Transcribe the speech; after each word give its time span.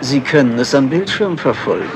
Sie 0.00 0.20
können 0.20 0.58
es 0.58 0.74
am 0.74 0.88
Bildschirm 0.88 1.36
verfolgen. 1.36 1.90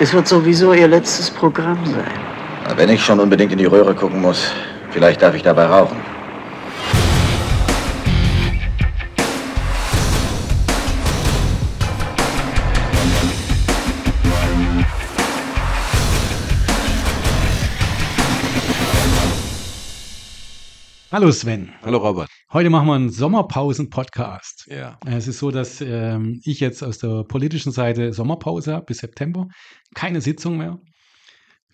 Es 0.00 0.12
wird 0.12 0.26
sowieso 0.26 0.72
Ihr 0.72 0.88
letztes 0.88 1.30
Programm 1.30 1.78
sein. 1.86 2.76
Wenn 2.76 2.88
ich 2.88 3.04
schon 3.04 3.20
unbedingt 3.20 3.52
in 3.52 3.58
die 3.58 3.66
Röhre 3.66 3.94
gucken 3.94 4.20
muss, 4.20 4.52
vielleicht 4.90 5.22
darf 5.22 5.34
ich 5.34 5.42
dabei 5.42 5.66
rauchen. 5.66 6.15
Hallo 21.16 21.32
Sven. 21.32 21.72
Hallo 21.80 21.96
Robert. 21.96 22.28
Heute 22.52 22.68
machen 22.68 22.88
wir 22.88 22.92
einen 22.92 23.08
Sommerpausen-Podcast. 23.08 24.66
Ja. 24.70 24.98
Es 25.06 25.26
ist 25.26 25.38
so, 25.38 25.50
dass 25.50 25.80
ähm, 25.80 26.42
ich 26.44 26.60
jetzt 26.60 26.82
aus 26.82 26.98
der 26.98 27.24
politischen 27.24 27.72
Seite 27.72 28.12
Sommerpause 28.12 28.74
habe 28.74 28.84
bis 28.84 28.98
September. 28.98 29.48
Keine 29.94 30.20
Sitzung 30.20 30.58
mehr. 30.58 30.78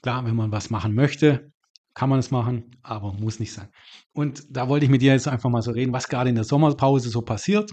Klar, 0.00 0.24
wenn 0.26 0.36
man 0.36 0.52
was 0.52 0.70
machen 0.70 0.94
möchte, 0.94 1.50
kann 1.92 2.08
man 2.08 2.20
es 2.20 2.30
machen, 2.30 2.70
aber 2.84 3.14
muss 3.14 3.40
nicht 3.40 3.52
sein. 3.52 3.66
Und 4.12 4.44
da 4.48 4.68
wollte 4.68 4.84
ich 4.84 4.92
mit 4.92 5.02
dir 5.02 5.10
jetzt 5.10 5.26
einfach 5.26 5.50
mal 5.50 5.62
so 5.62 5.72
reden, 5.72 5.92
was 5.92 6.06
gerade 6.06 6.28
in 6.30 6.36
der 6.36 6.44
Sommerpause 6.44 7.08
so 7.08 7.22
passiert. 7.22 7.72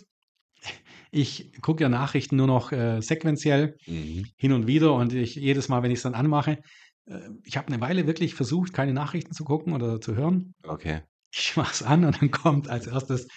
Ich 1.12 1.51
gucke 1.62 1.84
ja 1.84 1.90
Nachrichten 1.90 2.35
nur 2.38 2.48
noch 2.48 2.71
äh, 2.71 2.99
sequenziell 3.01 3.76
Mhm. 3.85 4.26
hin 4.38 4.54
und 4.54 4.65
wieder 4.65 4.95
und 4.95 5.13
ich 5.13 5.35
jedes 5.35 5.70
Mal, 5.70 5.84
wenn 5.84 5.91
ich 5.91 5.98
es 5.99 6.04
dann 6.04 6.15
anmache, 6.15 6.57
äh, 7.05 7.20
ich 7.43 7.57
habe 7.57 7.67
eine 7.67 7.79
Weile 7.79 8.07
wirklich 8.07 8.34
versucht, 8.34 8.73
keine 8.73 8.93
Nachrichten 8.93 9.34
zu 9.34 9.43
gucken 9.43 9.73
oder 9.73 10.01
zu 10.01 10.15
hören. 10.15 10.55
Okay. 10.63 11.01
Ich 11.31 11.55
mach's 11.55 11.83
an 11.83 12.05
und 12.05 12.21
dann 12.21 12.31
kommt 12.31 12.69
als 12.69 12.88
erstes, 12.88 13.27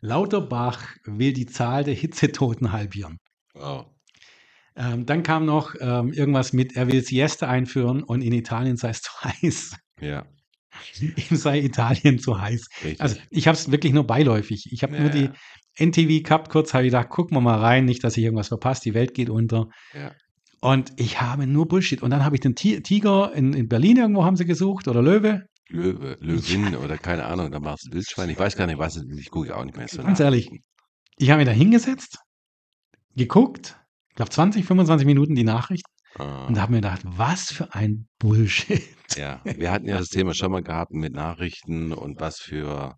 Lauterbach 0.00 0.84
will 1.04 1.32
die 1.32 1.46
Zahl 1.46 1.84
der 1.84 1.94
Hitzetoten 1.94 2.72
halbieren. 2.72 3.18
Wow. 3.54 3.86
Ähm, 4.74 5.04
dann 5.06 5.22
kam 5.22 5.44
noch 5.44 5.74
ähm, 5.80 6.12
irgendwas 6.12 6.52
mit, 6.52 6.76
er 6.76 6.88
will 6.88 7.04
Siesta 7.04 7.46
einführen 7.48 8.02
und 8.02 8.22
in 8.22 8.32
Italien 8.32 8.76
sei 8.76 8.88
es 8.90 9.02
zu 9.02 9.12
heiß. 9.22 9.76
Ja. 10.00 10.24
Ihm 11.00 11.36
sei 11.36 11.60
Italien 11.60 12.18
zu 12.18 12.40
heiß. 12.40 12.66
Richtig. 12.82 13.00
Also 13.00 13.16
ich 13.30 13.46
habe 13.46 13.56
es 13.56 13.70
wirklich 13.70 13.92
nur 13.92 14.06
beiläufig. 14.06 14.68
Ich 14.72 14.82
habe 14.82 14.98
nur 14.98 15.10
die 15.10 15.24
Ja. 15.24 15.32
NTV 15.78 16.22
gehabt, 16.22 16.50
kurz 16.50 16.72
habe 16.74 16.84
ich 16.84 16.90
gedacht, 16.90 17.10
gucken 17.10 17.36
wir 17.36 17.40
mal 17.42 17.58
rein, 17.58 17.84
nicht, 17.84 18.02
dass 18.02 18.16
ich 18.16 18.24
irgendwas 18.24 18.48
verpasse, 18.48 18.80
die 18.84 18.94
Welt 18.94 19.14
geht 19.14 19.30
unter. 19.30 19.68
ja. 19.94 20.12
Und 20.64 20.92
ich 20.96 21.20
habe 21.20 21.46
nur 21.48 21.66
Bullshit. 21.66 22.02
Und 22.02 22.10
dann 22.10 22.24
habe 22.24 22.36
ich 22.36 22.40
den 22.40 22.54
Ti- 22.54 22.82
Tiger 22.82 23.32
in, 23.34 23.52
in 23.52 23.66
Berlin 23.68 23.96
irgendwo 23.96 24.24
haben 24.24 24.36
sie 24.36 24.44
gesucht 24.44 24.86
oder 24.86 25.02
Löwe. 25.02 25.42
Löwe, 25.68 26.16
Löwin 26.20 26.76
oder 26.76 26.98
keine 26.98 27.24
Ahnung, 27.26 27.50
da 27.50 27.60
machst 27.60 27.86
du 27.88 27.92
Wildschwein. 27.92 28.30
Ich 28.30 28.38
weiß 28.38 28.56
gar 28.56 28.66
nicht, 28.66 28.78
was 28.78 28.96
es 28.96 29.04
ist. 29.04 29.18
Ich 29.20 29.30
gucke 29.30 29.56
auch 29.56 29.64
nicht 29.64 29.76
mehr 29.76 29.88
so 29.88 30.02
Ganz 30.02 30.18
nach. 30.18 30.24
ehrlich, 30.26 30.50
ich 31.18 31.30
habe 31.30 31.38
mich 31.38 31.46
da 31.48 31.52
hingesetzt, 31.52 32.18
geguckt, 33.16 33.78
ich 34.10 34.16
glaube 34.16 34.30
20, 34.30 34.64
25 34.66 35.06
Minuten 35.06 35.34
die 35.34 35.44
Nachricht 35.44 35.86
Ah, 36.14 36.46
und 36.46 36.60
habe 36.60 36.72
mir 36.72 36.78
gedacht, 36.82 37.00
was 37.04 37.50
für 37.52 37.74
ein 37.74 38.06
Bullshit. 38.18 38.82
ja, 39.16 39.40
wir 39.44 39.70
hatten 39.72 39.86
ja 39.88 39.98
das 39.98 40.08
Thema 40.10 40.34
schon 40.34 40.52
mal 40.52 40.62
gehabt 40.62 40.92
mit 40.92 41.14
Nachrichten 41.14 41.92
und 41.92 42.20
was 42.20 42.38
für 42.38 42.96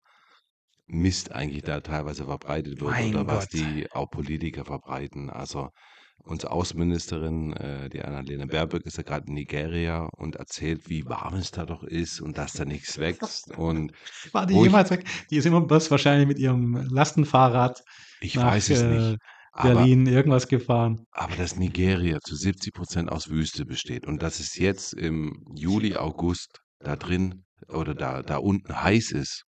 Mist 0.87 1.33
eigentlich 1.33 1.63
da 1.63 1.81
teilweise 1.81 2.25
verbreitet 2.25 2.81
wird 2.81 2.91
Mein 2.91 3.15
oder 3.15 3.27
was 3.27 3.49
Gott. 3.49 3.53
die 3.53 3.91
auch 3.93 4.11
Politiker 4.11 4.65
verbreiten. 4.65 5.31
Also 5.31 5.71
unsere 6.19 6.53
Außenministerin, 6.53 7.53
äh, 7.55 7.89
die 7.91 8.03
Annalena 8.03 8.47
Baerbock, 8.47 8.83
ist 8.87 8.97
ja 8.97 9.03
gerade 9.03 9.27
in 9.29 9.35
Nigeria 9.35 10.09
und 10.17 10.37
erzählt, 10.37 10.89
wie 10.89 11.05
warm 11.07 11.35
es 11.35 11.51
da 11.51 11.67
doch 11.67 11.83
ist 11.83 12.21
und 12.21 12.39
dass 12.39 12.55
da 12.55 12.65
nichts 12.65 12.99
wächst. 12.99 13.57
Und 13.57 13.93
War 14.33 14.47
die 14.47 14.55
jemals 14.55 14.91
weg? 14.91 15.05
Die 15.31 15.37
ist 15.37 15.47
immer 15.47 15.61
bloß 15.61 15.91
wahrscheinlich 15.91 16.27
mit 16.27 16.39
ihrem 16.39 16.75
Lastenfahrrad 16.91 17.83
ich 18.21 18.37
nach 18.37 18.53
weiß 18.53 18.71
es 18.71 18.83
äh, 18.83 18.89
nicht. 18.89 19.19
Aber 19.53 19.75
Berlin 19.75 20.07
irgendwas 20.07 20.49
gefahren. 20.49 21.07
Aber 21.13 21.37
dass 21.37 21.57
Nigeria 21.57 22.19
zu 22.21 22.35
70 22.35 22.75
Prozent 22.75 23.13
aus 23.13 23.29
Wüste 23.29 23.65
besteht 23.65 24.05
und 24.07 24.21
dass 24.21 24.41
es 24.41 24.57
jetzt 24.57 24.95
im 24.95 25.45
Juli, 25.55 25.95
August 25.95 26.61
da 26.81 26.97
drin 26.97 27.45
oder 27.69 27.95
da, 27.95 28.23
da 28.23 28.39
unten 28.39 28.83
heiß 28.83 29.13
ist, 29.13 29.45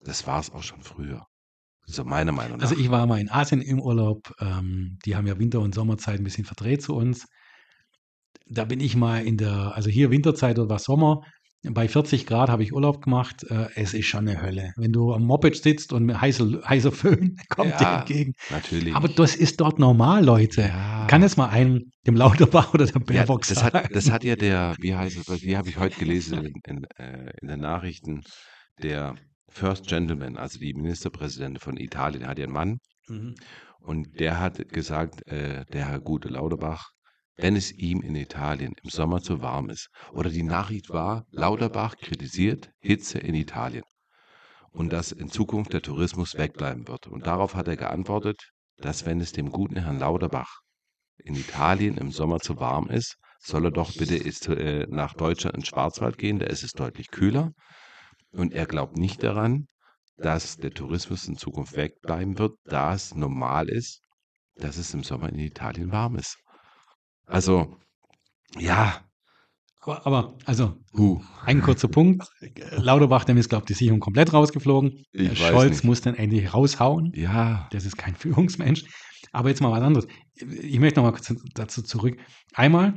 das 0.00 0.26
war 0.28 0.38
es 0.38 0.50
auch 0.50 0.62
schon 0.62 0.82
früher. 0.82 1.26
So 1.90 2.04
meiner 2.04 2.32
Meinung 2.32 2.58
nach. 2.58 2.62
Also 2.68 2.76
ich 2.78 2.90
war 2.90 3.06
mal 3.06 3.18
in 3.18 3.30
Asien 3.30 3.62
im 3.62 3.80
Urlaub. 3.80 4.34
Ähm, 4.40 4.98
die 5.06 5.16
haben 5.16 5.26
ja 5.26 5.38
Winter- 5.38 5.60
und 5.60 5.74
Sommerzeit 5.74 6.20
ein 6.20 6.24
bisschen 6.24 6.44
verdreht 6.44 6.82
zu 6.82 6.94
uns. 6.94 7.26
Da 8.46 8.64
bin 8.64 8.80
ich 8.80 8.94
mal 8.94 9.26
in 9.26 9.36
der, 9.38 9.74
also 9.74 9.88
hier 9.88 10.10
Winterzeit 10.10 10.58
oder 10.58 10.68
war 10.68 10.78
Sommer. 10.78 11.22
Bei 11.62 11.88
40 11.88 12.26
Grad 12.26 12.50
habe 12.50 12.62
ich 12.62 12.72
Urlaub 12.72 13.02
gemacht. 13.02 13.42
Äh, 13.50 13.68
es 13.74 13.94
ist 13.94 14.06
schon 14.06 14.28
eine 14.28 14.40
Hölle. 14.40 14.72
Wenn 14.76 14.92
du 14.92 15.12
am 15.12 15.24
Moped 15.24 15.56
sitzt 15.56 15.92
und 15.94 16.04
mit 16.04 16.20
heißer, 16.20 16.60
heißer 16.68 16.92
Föhn 16.92 17.36
kommt 17.48 17.80
dir 17.80 17.84
Ja, 17.84 17.98
entgegen. 18.00 18.32
Natürlich. 18.50 18.94
Aber 18.94 19.08
das 19.08 19.34
ist 19.34 19.58
dort 19.60 19.78
normal, 19.78 20.24
Leute. 20.24 20.62
ja. 20.62 21.06
Kann 21.06 21.22
es 21.22 21.36
mal 21.38 21.48
einem, 21.48 21.90
dem 22.06 22.16
Lauterbach 22.16 22.74
oder 22.74 22.84
der 22.84 22.94
ja, 22.96 23.00
Baerbock 23.00 23.46
das, 23.46 23.58
sagen? 23.58 23.78
hat, 23.78 23.94
das 23.94 24.10
hat 24.10 24.24
ja 24.24 24.36
der, 24.36 24.76
wie 24.78 24.94
heißt 24.94 25.16
es, 25.16 25.42
wie 25.42 25.56
habe 25.56 25.70
ich 25.70 25.78
heute 25.78 25.98
gelesen 25.98 26.44
in, 26.44 26.52
in, 26.66 26.84
äh, 26.98 27.32
in 27.40 27.48
den 27.48 27.60
Nachrichten, 27.60 28.20
der 28.82 29.16
First 29.48 29.86
Gentleman, 29.86 30.36
also 30.36 30.58
die 30.58 30.74
Ministerpräsidentin 30.74 31.60
von 31.60 31.76
Italien, 31.76 32.26
hat 32.26 32.38
einen 32.38 32.52
Mann, 32.52 32.78
Mhm. 33.08 33.34
Und 33.80 34.20
der 34.20 34.38
hat 34.38 34.68
gesagt, 34.68 35.26
äh, 35.28 35.64
der 35.66 35.88
Herr 35.88 36.00
Gute 36.00 36.28
Lauterbach, 36.28 36.90
wenn 37.36 37.56
es 37.56 37.72
ihm 37.72 38.02
in 38.02 38.16
Italien 38.16 38.74
im 38.82 38.90
Sommer 38.90 39.22
zu 39.22 39.40
warm 39.40 39.70
ist. 39.70 39.88
Oder 40.12 40.30
die 40.30 40.42
Nachricht 40.42 40.90
war, 40.90 41.24
Lauterbach 41.30 41.96
kritisiert 41.96 42.70
Hitze 42.80 43.18
in 43.18 43.34
Italien. 43.34 43.84
Und 44.70 44.92
dass 44.92 45.12
in 45.12 45.30
Zukunft 45.30 45.72
der 45.72 45.82
Tourismus 45.82 46.36
wegbleiben 46.36 46.88
wird. 46.88 47.06
Und 47.06 47.26
darauf 47.26 47.54
hat 47.54 47.68
er 47.68 47.76
geantwortet, 47.76 48.50
dass 48.76 49.06
wenn 49.06 49.20
es 49.20 49.32
dem 49.32 49.50
guten 49.50 49.82
Herrn 49.82 49.98
Lauterbach 49.98 50.60
in 51.16 51.34
Italien 51.34 51.96
im 51.96 52.10
Sommer 52.10 52.40
zu 52.40 52.58
warm 52.58 52.88
ist, 52.88 53.16
soll 53.40 53.66
er 53.66 53.70
doch 53.70 53.92
bitte 53.96 54.16
äh, 54.16 54.86
nach 54.88 55.14
Deutschland 55.14 55.56
ins 55.56 55.68
Schwarzwald 55.68 56.18
gehen, 56.18 56.40
da 56.40 56.46
ist 56.46 56.64
es 56.64 56.72
deutlich 56.72 57.08
kühler. 57.10 57.52
Und 58.32 58.52
er 58.52 58.66
glaubt 58.66 58.96
nicht 58.96 59.22
daran, 59.22 59.66
dass 60.16 60.56
der 60.56 60.70
Tourismus 60.72 61.26
in 61.28 61.36
Zukunft 61.36 61.76
wegbleiben 61.76 62.38
wird, 62.38 62.58
da 62.64 62.92
es 62.94 63.14
normal 63.14 63.68
ist, 63.68 64.00
dass 64.56 64.76
es 64.76 64.92
im 64.94 65.04
Sommer 65.04 65.28
in 65.30 65.38
Italien 65.38 65.92
warm 65.92 66.16
ist. 66.16 66.36
Also, 67.26 67.76
ja, 68.58 69.00
Aber, 69.80 70.06
aber, 70.06 70.38
also, 70.44 70.74
huh, 70.96 71.20
ein 71.44 71.62
kurzer 71.62 71.88
Punkt. 71.88 72.26
Lauterbach, 72.72 73.24
dem 73.24 73.36
ist, 73.36 73.48
glaube 73.48 73.62
ich, 73.64 73.66
die 73.68 73.74
Sicherung 73.74 74.00
komplett 74.00 74.32
rausgeflogen. 74.32 75.04
Ich 75.12 75.38
Scholz 75.38 75.70
nicht. 75.76 75.84
muss 75.84 76.00
dann 76.00 76.14
endlich 76.14 76.52
raushauen. 76.52 77.12
ja, 77.14 77.68
Das 77.70 77.84
ist 77.84 77.96
kein 77.96 78.14
Führungsmensch. 78.16 78.84
Aber 79.32 79.48
jetzt 79.50 79.60
mal 79.60 79.70
was 79.70 79.82
anderes. 79.82 80.06
Ich 80.34 80.78
möchte 80.80 81.00
noch 81.00 81.04
mal 81.06 81.12
kurz 81.12 81.32
dazu 81.54 81.82
zurück. 81.82 82.18
Einmal 82.54 82.94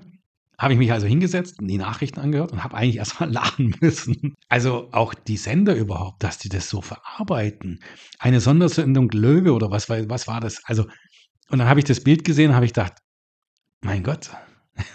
habe 0.57 0.73
ich 0.73 0.79
mich 0.79 0.91
also 0.91 1.07
hingesetzt 1.07 1.59
und 1.59 1.67
die 1.67 1.77
Nachrichten 1.77 2.19
angehört 2.19 2.51
und 2.51 2.63
habe 2.63 2.75
eigentlich 2.77 2.97
erstmal 2.97 3.31
lachen 3.31 3.75
müssen. 3.81 4.35
Also 4.49 4.89
auch 4.91 5.13
die 5.13 5.37
Sender 5.37 5.75
überhaupt, 5.75 6.23
dass 6.23 6.37
die 6.37 6.49
das 6.49 6.69
so 6.69 6.81
verarbeiten. 6.81 7.79
Eine 8.19 8.39
Sondersendung 8.39 9.09
Löwe 9.09 9.53
oder 9.53 9.71
was, 9.71 9.89
war- 9.89 10.07
was 10.09 10.27
war 10.27 10.39
das? 10.39 10.63
Also, 10.65 10.83
und 11.49 11.59
dann 11.59 11.67
habe 11.67 11.79
ich 11.79 11.85
das 11.85 12.01
Bild 12.03 12.23
gesehen 12.23 12.53
habe 12.55 12.65
ich 12.65 12.73
gedacht, 12.73 12.93
mein 13.81 14.03
Gott. 14.03 14.29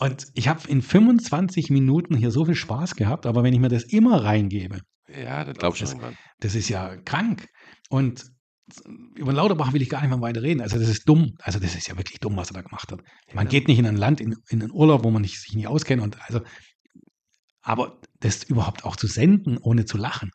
Und 0.00 0.26
ich 0.34 0.46
habe 0.48 0.68
in 0.68 0.80
25 0.82 1.70
Minuten 1.70 2.14
hier 2.16 2.30
so 2.30 2.44
viel 2.44 2.54
Spaß 2.54 2.94
gehabt, 2.94 3.26
aber 3.26 3.42
wenn 3.42 3.52
ich 3.52 3.58
mir 3.60 3.68
das 3.68 3.82
immer 3.84 4.22
reingebe, 4.22 4.80
ja, 5.08 5.44
das 5.44 5.56
Das- 5.86 5.94
das 6.40 6.54
ist 6.54 6.68
ja 6.68 6.96
krank. 6.98 7.48
Und 7.88 8.30
über 9.14 9.32
Lauterbach 9.32 9.72
will 9.72 9.82
ich 9.82 9.88
gar 9.88 10.00
nicht 10.00 10.10
mehr 10.10 10.20
weiter 10.20 10.42
reden. 10.42 10.60
Also 10.60 10.78
das 10.78 10.88
ist 10.88 11.08
dumm. 11.08 11.34
Also 11.40 11.58
das 11.58 11.74
ist 11.74 11.88
ja 11.88 11.96
wirklich 11.96 12.20
dumm, 12.20 12.36
was 12.36 12.50
er 12.50 12.54
da 12.54 12.62
gemacht 12.62 12.90
hat. 12.92 13.00
Man 13.32 13.46
Ja. 13.46 13.50
geht 13.50 13.68
nicht 13.68 13.78
in 13.78 13.86
ein 13.86 13.96
Land, 13.96 14.20
in, 14.20 14.36
in 14.48 14.62
einen 14.62 14.72
Urlaub, 14.72 15.04
wo 15.04 15.10
man 15.10 15.22
nicht, 15.22 15.40
sich 15.40 15.54
nicht 15.54 15.66
auskennt. 15.66 16.02
Und 16.02 16.18
also, 16.26 16.40
aber 17.62 18.00
das 18.20 18.44
überhaupt 18.44 18.84
auch 18.84 18.96
zu 18.96 19.06
senden, 19.06 19.58
ohne 19.58 19.84
zu 19.84 19.96
lachen. 19.98 20.30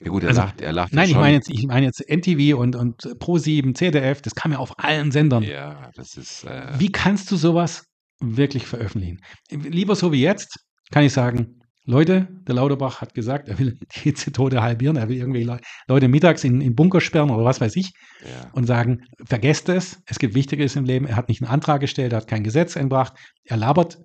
Ja 0.00 0.10
gut, 0.10 0.24
er 0.24 0.28
Also, 0.30 0.42
lacht, 0.42 0.60
er 0.60 0.72
lacht 0.72 0.92
Nein, 0.92 1.06
ich 1.06 1.12
schon. 1.12 1.20
meine 1.20 1.34
jetzt, 1.36 1.48
ich 1.48 1.66
meine 1.66 1.86
jetzt 1.86 2.00
NTV 2.06 2.58
und, 2.58 2.76
und 2.76 3.02
Pro7, 3.02 3.74
CDF, 3.74 4.20
das 4.20 4.34
kam 4.34 4.52
ja 4.52 4.58
auf 4.58 4.78
allen 4.78 5.10
Sendern. 5.10 5.42
Ja, 5.42 5.90
das 5.94 6.16
ist, 6.16 6.44
äh, 6.44 6.78
Wie 6.78 6.92
kannst 6.92 7.30
du 7.30 7.36
sowas 7.36 7.84
wirklich 8.20 8.66
veröffentlichen? 8.66 9.20
Lieber 9.50 9.96
so 9.96 10.12
wie 10.12 10.20
jetzt, 10.20 10.58
kann 10.90 11.02
ich 11.04 11.12
sagen, 11.12 11.55
Leute, 11.86 12.28
der 12.46 12.54
Lauterbach 12.56 13.00
hat 13.00 13.14
gesagt, 13.14 13.48
er 13.48 13.58
will 13.58 13.78
die 13.94 14.00
Hitzetote 14.00 14.62
halbieren, 14.62 14.96
er 14.96 15.08
will 15.08 15.16
irgendwie 15.16 15.44
Leu- 15.44 15.58
Leute 15.88 16.08
mittags 16.08 16.44
in, 16.44 16.60
in 16.60 16.74
Bunker 16.74 17.00
sperren 17.00 17.30
oder 17.30 17.44
was 17.44 17.60
weiß 17.60 17.76
ich 17.76 17.92
ja, 18.22 18.50
und 18.52 18.66
sagen, 18.66 19.04
vergesst 19.24 19.68
es, 19.68 20.00
es 20.06 20.18
gibt 20.18 20.34
Wichtigeres 20.34 20.76
im 20.76 20.84
Leben, 20.84 21.06
er 21.06 21.16
hat 21.16 21.28
nicht 21.28 21.42
einen 21.42 21.50
Antrag 21.50 21.80
gestellt, 21.80 22.12
er 22.12 22.18
hat 22.18 22.28
kein 22.28 22.44
Gesetz 22.44 22.76
entbracht, 22.76 23.14
er 23.44 23.56
labert, 23.56 23.98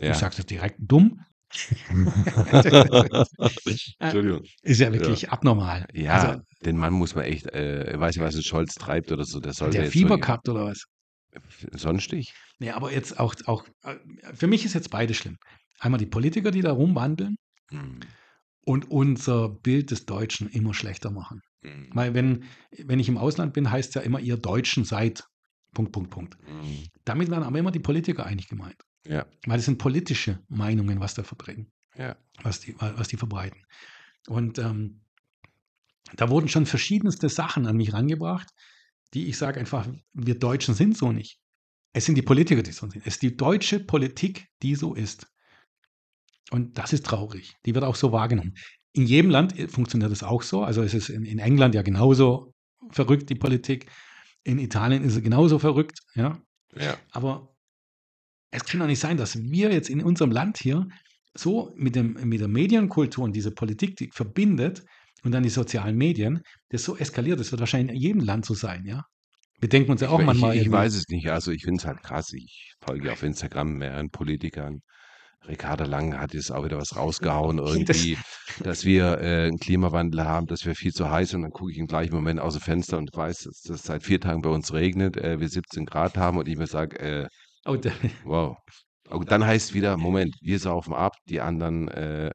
ja. 0.00 0.10
ich 0.12 0.16
sage 0.16 0.34
das 0.36 0.46
direkt, 0.46 0.76
dumm, 0.78 1.20
Entschuldigung. 3.98 4.42
ist 4.62 4.80
ja 4.80 4.92
wirklich 4.92 5.30
abnormal. 5.30 5.86
Ja, 5.92 6.12
Also, 6.12 6.42
den 6.64 6.76
Mann 6.76 6.94
muss 6.94 7.14
man 7.14 7.24
echt, 7.24 7.46
äh, 7.52 7.92
ich 7.94 8.00
weiß 8.00 8.16
nicht, 8.16 8.24
was 8.24 8.34
ein 8.34 8.42
Scholz 8.42 8.74
treibt 8.74 9.12
oder 9.12 9.24
so, 9.24 9.40
der 9.40 9.52
soll 9.52 9.68
hat 9.68 9.74
der 9.74 9.90
Fieber 9.90 10.14
so, 10.14 10.20
gehabt 10.20 10.48
oder 10.48 10.66
was? 10.66 10.84
Sonnenstich? 11.72 12.32
Nee, 12.58 12.70
aber 12.70 12.92
jetzt 12.92 13.20
auch, 13.20 13.34
auch, 13.44 13.64
äh, 13.82 13.96
für 14.34 14.46
mich 14.46 14.64
ist 14.64 14.74
jetzt 14.74 14.90
beide 14.90 15.14
schlimm. 15.14 15.36
Einmal 15.78 15.98
die 15.98 16.06
Politiker, 16.06 16.50
die 16.50 16.62
da 16.62 16.72
rumwandeln 16.72 17.36
Hm, 17.70 17.98
und 18.64 18.90
unser 18.90 19.48
Bild 19.48 19.90
des 19.90 20.06
Deutschen 20.06 20.48
immer 20.48 20.72
schlechter 20.72 21.10
machen. 21.10 21.40
hm. 21.62 21.88
Weil 21.92 22.14
wenn, 22.14 22.44
wenn 22.84 23.00
ich 23.00 23.08
im 23.08 23.18
Ausland 23.18 23.52
bin, 23.54 23.70
heißt 23.70 23.90
es 23.90 23.94
ja 23.94 24.02
immer, 24.02 24.20
ihr 24.20 24.36
Deutschen 24.36 24.84
seid 24.84 25.24
Punkt, 25.76 25.92
Punkt, 25.92 26.10
Punkt. 26.10 26.38
Mhm. 26.48 26.84
Damit 27.04 27.30
werden 27.30 27.44
aber 27.44 27.58
immer 27.58 27.70
die 27.70 27.80
Politiker 27.80 28.24
eigentlich 28.24 28.48
gemeint. 28.48 28.80
Ja, 29.06 29.26
Weil 29.44 29.58
es 29.58 29.66
sind 29.66 29.76
politische 29.78 30.40
Meinungen, 30.48 31.00
was 31.00 31.12
da 31.14 31.22
verbringen, 31.22 31.70
ja. 31.96 32.16
was 32.42 32.60
die, 32.60 32.74
was 32.78 33.08
die 33.08 33.18
verbreiten. 33.18 33.62
Und 34.26 34.58
ähm, 34.58 35.02
da 36.16 36.30
wurden 36.30 36.48
schon 36.48 36.64
verschiedenste 36.66 37.28
Sachen 37.28 37.66
an 37.66 37.76
mich 37.76 37.92
rangebracht, 37.92 38.48
die 39.12 39.26
ich 39.26 39.36
sage 39.36 39.60
einfach, 39.60 39.86
wir 40.14 40.38
Deutschen 40.38 40.74
sind 40.74 40.96
so 40.96 41.12
nicht. 41.12 41.38
Es 41.92 42.06
sind 42.06 42.14
die 42.16 42.22
Politiker, 42.22 42.62
die 42.62 42.72
so 42.72 42.88
sind. 42.88 43.06
Es 43.06 43.14
ist 43.14 43.22
die 43.22 43.36
deutsche 43.36 43.78
Politik, 43.78 44.48
die 44.62 44.74
so 44.74 44.94
ist. 44.94 45.26
Und 46.50 46.78
das 46.78 46.92
ist 46.92 47.04
traurig. 47.04 47.54
Die 47.64 47.74
wird 47.74 47.84
auch 47.84 47.96
so 47.96 48.12
wahrgenommen. 48.12 48.54
In 48.92 49.06
jedem 49.06 49.30
Land 49.30 49.58
äh, 49.58 49.68
funktioniert 49.68 50.10
das 50.10 50.22
auch 50.22 50.42
so. 50.42 50.62
Also 50.62 50.82
es 50.82 50.94
ist 50.94 51.08
in, 51.08 51.24
in 51.24 51.38
England 51.38 51.74
ja 51.74 51.82
genauso 51.82 52.52
verrückt, 52.90 53.30
die 53.30 53.34
Politik. 53.34 53.90
In 54.44 54.58
Italien 54.58 55.02
ist 55.02 55.16
es 55.16 55.22
genauso 55.22 55.58
verrückt. 55.58 55.98
Ja. 56.14 56.40
Ja, 56.78 56.96
Aber 57.10 57.54
es 58.50 58.64
kann 58.64 58.80
doch 58.80 58.86
nicht 58.86 59.00
sein, 59.00 59.16
dass 59.16 59.36
wir 59.36 59.72
jetzt 59.72 59.90
in 59.90 60.02
unserem 60.02 60.30
Land 60.30 60.58
hier 60.58 60.86
so 61.34 61.72
mit, 61.76 61.96
dem, 61.96 62.14
mit 62.28 62.40
der 62.40 62.48
Medienkultur 62.48 63.24
und 63.24 63.34
diese 63.34 63.50
Politik, 63.50 63.96
die 63.96 64.10
verbindet 64.12 64.84
und 65.22 65.32
dann 65.32 65.42
die 65.42 65.48
sozialen 65.48 65.96
Medien, 65.96 66.42
das 66.70 66.84
so 66.84 66.96
eskaliert. 66.96 67.40
Das 67.40 67.50
wird 67.50 67.60
wahrscheinlich 67.60 67.96
in 67.96 68.02
jedem 68.02 68.20
Land 68.22 68.44
so 68.44 68.54
sein, 68.54 68.84
ja. 68.84 69.02
Wir 69.58 69.70
denken 69.70 69.90
uns 69.90 70.02
ja 70.02 70.10
auch 70.10 70.20
ich, 70.20 70.26
manchmal. 70.26 70.54
ich, 70.54 70.62
ich 70.62 70.70
weiß 70.70 70.94
es 70.94 71.08
nicht. 71.08 71.30
Also 71.30 71.50
ich 71.50 71.64
finde 71.64 71.78
es 71.78 71.86
halt 71.86 72.02
krass. 72.02 72.32
Ich 72.34 72.74
folge 72.84 73.10
auf 73.10 73.22
Instagram 73.22 73.78
mehreren 73.78 74.10
Politikern. 74.10 74.80
Ricarda 75.46 75.84
Lang 75.84 76.18
hat 76.18 76.34
jetzt 76.34 76.50
auch 76.50 76.64
wieder 76.64 76.78
was 76.78 76.96
rausgehauen, 76.96 77.58
irgendwie, 77.58 78.18
dass 78.62 78.84
wir 78.84 79.20
äh, 79.20 79.46
einen 79.46 79.58
Klimawandel 79.58 80.24
haben, 80.24 80.46
dass 80.46 80.64
wir 80.64 80.74
viel 80.74 80.92
zu 80.92 81.10
heiß 81.10 81.30
sind. 81.30 81.38
Und 81.38 81.42
dann 81.42 81.52
gucke 81.52 81.72
ich 81.72 81.78
im 81.78 81.86
gleichen 81.86 82.14
Moment 82.14 82.40
aus 82.40 82.54
dem 82.54 82.62
Fenster 82.62 82.98
und 82.98 83.10
weiß, 83.14 83.44
dass 83.44 83.60
das 83.62 83.82
seit 83.84 84.02
vier 84.02 84.20
Tagen 84.20 84.42
bei 84.42 84.50
uns 84.50 84.72
regnet, 84.72 85.16
äh, 85.16 85.38
wir 85.38 85.48
17 85.48 85.86
Grad 85.86 86.16
haben 86.16 86.38
und 86.38 86.48
ich 86.48 86.56
mir 86.56 86.66
sage, 86.66 86.98
äh, 86.98 87.28
Oh, 87.66 87.76
der, 87.76 87.92
wow. 88.24 88.56
Und 89.10 89.30
dann 89.30 89.44
heißt 89.44 89.74
wieder, 89.74 89.96
Moment, 89.96 90.36
wir 90.40 90.58
saufen 90.58 90.94
ab, 90.94 91.14
die 91.28 91.40
anderen, 91.40 91.88
äh, 91.88 92.30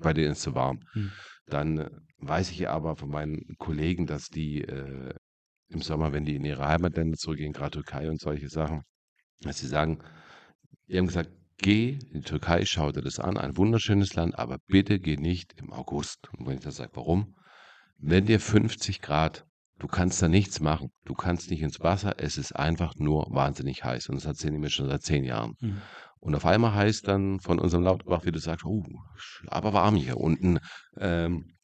bei 0.00 0.12
denen 0.12 0.32
ist 0.32 0.38
es 0.38 0.44
zu 0.44 0.54
warm. 0.54 0.80
Hm. 0.92 1.12
Dann 1.46 1.78
äh, 1.78 1.90
weiß 2.18 2.50
ich 2.50 2.68
aber 2.68 2.96
von 2.96 3.10
meinen 3.10 3.56
Kollegen, 3.58 4.06
dass 4.06 4.28
die 4.28 4.62
äh, 4.62 5.14
im 5.68 5.82
Sommer, 5.82 6.12
wenn 6.12 6.24
die 6.24 6.36
in 6.36 6.44
ihre 6.44 6.66
Heimatländer 6.66 7.16
zurückgehen, 7.16 7.52
gerade 7.52 7.72
Türkei 7.72 8.08
und 8.08 8.20
solche 8.20 8.48
Sachen, 8.48 8.82
dass 9.40 9.58
sie 9.58 9.66
sagen, 9.66 10.02
die 10.88 10.98
haben 10.98 11.06
gesagt, 11.06 11.30
geh 11.60 11.98
in 12.12 12.20
die 12.20 12.28
Türkei, 12.28 12.64
schau 12.64 12.92
dir 12.92 13.02
das 13.02 13.18
an, 13.18 13.36
ein 13.36 13.56
wunderschönes 13.56 14.14
Land, 14.14 14.38
aber 14.38 14.58
bitte 14.66 14.98
geh 14.98 15.16
nicht 15.16 15.54
im 15.56 15.72
August. 15.72 16.28
Und 16.36 16.46
wenn 16.46 16.54
ich 16.54 16.64
das 16.64 16.76
sage, 16.76 16.90
warum? 16.94 17.34
Wenn 17.98 18.26
dir 18.26 18.40
50 18.40 19.00
Grad, 19.00 19.46
du 19.78 19.86
kannst 19.86 20.20
da 20.22 20.28
nichts 20.28 20.60
machen, 20.60 20.90
du 21.04 21.14
kannst 21.14 21.50
nicht 21.50 21.62
ins 21.62 21.80
Wasser, 21.80 22.14
es 22.18 22.38
ist 22.38 22.52
einfach 22.52 22.94
nur 22.96 23.26
wahnsinnig 23.30 23.84
heiß. 23.84 24.08
Und 24.08 24.16
das 24.16 24.24
erzählen 24.24 24.54
die 24.54 24.60
mir 24.60 24.70
schon 24.70 24.88
seit 24.88 25.02
zehn 25.02 25.24
Jahren. 25.24 25.54
Hm. 25.60 25.80
Und 26.18 26.34
auf 26.34 26.44
einmal 26.44 26.74
heißt 26.74 27.08
dann 27.08 27.40
von 27.40 27.58
unserem 27.58 27.84
Lauterbach, 27.84 28.24
wie 28.24 28.32
du 28.32 28.38
sagst, 28.38 28.66
oh, 28.66 28.84
aber 29.46 29.72
warm 29.72 29.96
hier 29.96 30.18
unten. 30.18 30.58
Ähm, 30.98 31.56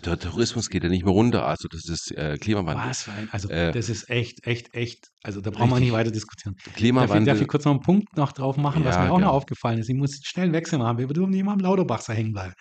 der 0.00 0.18
Tourismus 0.18 0.70
geht 0.70 0.82
ja 0.84 0.88
nicht 0.88 1.04
mehr 1.04 1.12
runter, 1.12 1.46
also 1.46 1.68
das 1.68 1.88
ist 1.88 2.12
äh, 2.16 2.36
Klimawandel. 2.38 2.88
was 2.88 3.02
für 3.02 3.12
ein, 3.12 3.28
also 3.30 3.48
Äh, 3.48 3.72
das 3.72 3.88
ist 3.88 4.08
echt, 4.08 4.46
echt, 4.46 4.74
echt, 4.74 5.08
also 5.22 5.40
da 5.40 5.50
brauchen 5.50 5.70
wir 5.70 5.80
nicht 5.80 5.92
weiter 5.92 6.10
diskutieren. 6.10 6.54
Darf 6.56 6.66
ich, 6.68 6.72
Klimawandel, 6.74 7.24
darf 7.24 7.40
ich 7.40 7.48
kurz 7.48 7.64
noch 7.64 7.72
einen 7.72 7.80
Punkt 7.80 8.16
noch 8.16 8.32
drauf 8.32 8.56
machen, 8.56 8.84
was 8.84 8.94
Ja, 8.96 9.02
mir 9.02 9.08
auch 9.10 9.18
noch 9.18 9.26
gerne. 9.26 9.30
aufgefallen 9.32 9.78
ist? 9.78 9.88
Ich 9.88 9.94
muss 9.96 10.18
schnell 10.24 10.44
einen 10.44 10.54
Wechsel 10.54 10.78
machen. 10.78 10.98
Wir 10.98 11.06
dürfen 11.08 11.30
nicht 11.30 11.44
mal 11.44 11.52
am 11.52 11.58
Lauterbachser 11.60 12.14
hängen 12.14 12.32
bleiben. 12.32 12.54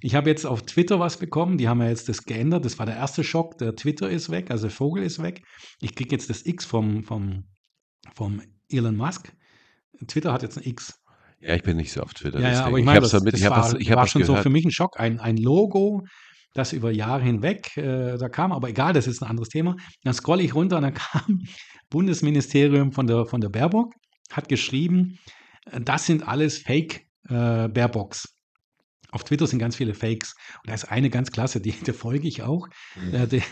Ich 0.00 0.14
habe 0.14 0.30
jetzt 0.30 0.46
auf 0.46 0.62
Twitter 0.62 0.98
was 0.98 1.18
bekommen. 1.18 1.58
Die 1.58 1.68
haben 1.68 1.80
ja 1.82 1.88
jetzt 1.88 2.08
das 2.08 2.24
geändert. 2.24 2.64
Das 2.64 2.78
war 2.78 2.86
der 2.86 2.96
erste 2.96 3.22
Schock. 3.22 3.58
Der 3.58 3.74
Twitter 3.76 4.08
ist 4.08 4.30
weg, 4.30 4.50
also 4.50 4.62
der 4.68 4.70
Vogel 4.74 5.02
ist 5.04 5.22
weg. 5.22 5.42
Ich 5.80 5.94
kriege 5.94 6.10
jetzt 6.14 6.30
das 6.30 6.44
X 6.46 6.64
vom, 6.64 7.02
vom, 7.04 7.44
vom 8.14 8.40
Elon 8.70 8.96
Musk. 8.96 9.32
Twitter 10.06 10.32
hat 10.32 10.42
jetzt 10.42 10.56
ein 10.58 10.64
X. 10.64 10.94
ja, 11.40 11.54
ich 11.54 11.62
bin 11.62 11.76
nicht 11.76 11.92
so 11.92 12.00
auf 12.02 12.14
Twitter. 12.14 12.40
Ja, 12.40 12.50
ja, 12.52 12.64
aber 12.64 12.78
ich 12.78 12.84
meine, 12.84 12.98
hab's 13.00 13.10
das, 13.10 13.22
das 13.22 13.34
ich 13.34 13.44
hab 13.44 13.50
war, 13.56 13.64
was, 13.64 13.74
ich 13.74 13.90
war 13.90 13.96
was 13.98 14.10
schon 14.10 14.22
so 14.24 14.32
gehört. 14.32 14.42
für 14.42 14.50
mich 14.50 14.64
ein 14.64 14.70
Schock. 14.72 14.98
Ein, 14.98 15.20
ein 15.20 15.36
Logo, 15.36 16.02
das 16.54 16.72
über 16.72 16.90
Jahre 16.90 17.22
hinweg 17.22 17.76
äh, 17.76 18.16
da 18.18 18.28
kam, 18.28 18.52
aber 18.52 18.68
egal, 18.68 18.92
das 18.92 19.06
ist 19.06 19.22
ein 19.22 19.28
anderes 19.28 19.48
Thema. 19.48 19.76
Dann 20.02 20.14
scrolle 20.14 20.42
ich 20.42 20.54
runter 20.54 20.76
und 20.76 20.82
dann 20.82 20.94
kam 21.12 21.40
Bundesministerium 21.90 22.92
von 22.92 23.06
der, 23.06 23.26
von 23.26 23.40
der 23.40 23.48
Baerbock, 23.48 23.92
hat 24.30 24.48
geschrieben, 24.48 25.18
äh, 25.70 25.80
das 25.80 26.06
sind 26.06 26.26
alles 26.26 26.58
Fake 26.58 27.06
äh, 27.28 27.68
Baerbocks. 27.68 28.28
Auf 29.12 29.24
Twitter 29.24 29.46
sind 29.46 29.58
ganz 29.58 29.76
viele 29.76 29.92
Fakes. 29.92 30.34
Und 30.62 30.70
da 30.70 30.74
ist 30.74 30.86
eine 30.86 31.10
ganz 31.10 31.30
klasse, 31.30 31.60
die, 31.60 31.72
der 31.86 31.94
folge 31.94 32.26
ich 32.26 32.42
auch. 32.42 32.66
Äh, 33.12 33.26
die, 33.26 33.42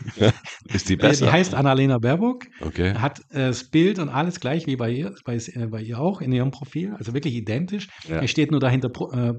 Ist 0.75 0.89
die 0.89 0.95
äh, 0.95 0.97
besser? 0.97 1.27
die 1.27 1.33
heißt 1.33 1.55
Annalena 1.55 1.99
Baerbock 1.99 2.47
okay. 2.61 2.95
hat 2.95 3.21
äh, 3.31 3.49
das 3.49 3.71
Bild 3.71 3.99
und 3.99 4.09
alles 4.09 4.41
gleich 4.41 4.67
wie 4.67 4.77
bei 4.77 4.91
ihr, 4.91 5.15
bei, 5.25 5.39
bei 5.69 5.83
ihr 5.83 6.01
auch 6.01 6.23
in 6.23 6.33
ihrem 6.33 6.51
Profil, 6.51 6.95
also 6.95 7.13
wirklich 7.13 7.35
identisch. 7.35 7.89
Ja. 8.09 8.23
Es 8.23 8.31
steht 8.31 8.51
nur 8.51 8.61
dahinter 8.61 8.89
Pro, 8.89 9.13
äh, 9.13 9.35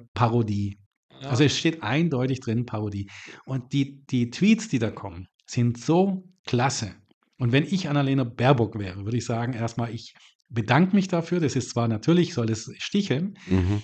Also 1.30 1.44
es 1.44 1.58
steht 1.58 1.84
eindeutig 1.84 2.40
drin 2.40 2.66
Parodie. 2.66 3.10
Und 3.46 3.74
die, 3.74 4.02
die 4.08 4.30
Tweets, 4.30 4.68
die 4.70 4.80
da 4.80 4.92
kommen, 4.92 5.28
sind 5.46 5.78
so 5.78 6.24
klasse. 6.46 6.96
Und 7.38 7.52
wenn 7.52 7.64
ich 7.66 7.90
Annalena 7.90 8.24
Baerbock 8.24 8.78
wäre, 8.78 9.04
würde 9.06 9.18
ich 9.18 9.26
sagen, 9.26 9.54
erstmal, 9.54 9.94
ich 9.94 10.14
bedanke 10.50 10.96
mich 10.96 11.08
dafür. 11.08 11.40
Das 11.40 11.56
ist 11.56 11.70
zwar 11.72 11.88
natürlich, 11.88 12.34
soll 12.34 12.50
es 12.50 12.72
sticheln, 12.78 13.38
Mhm. 13.48 13.82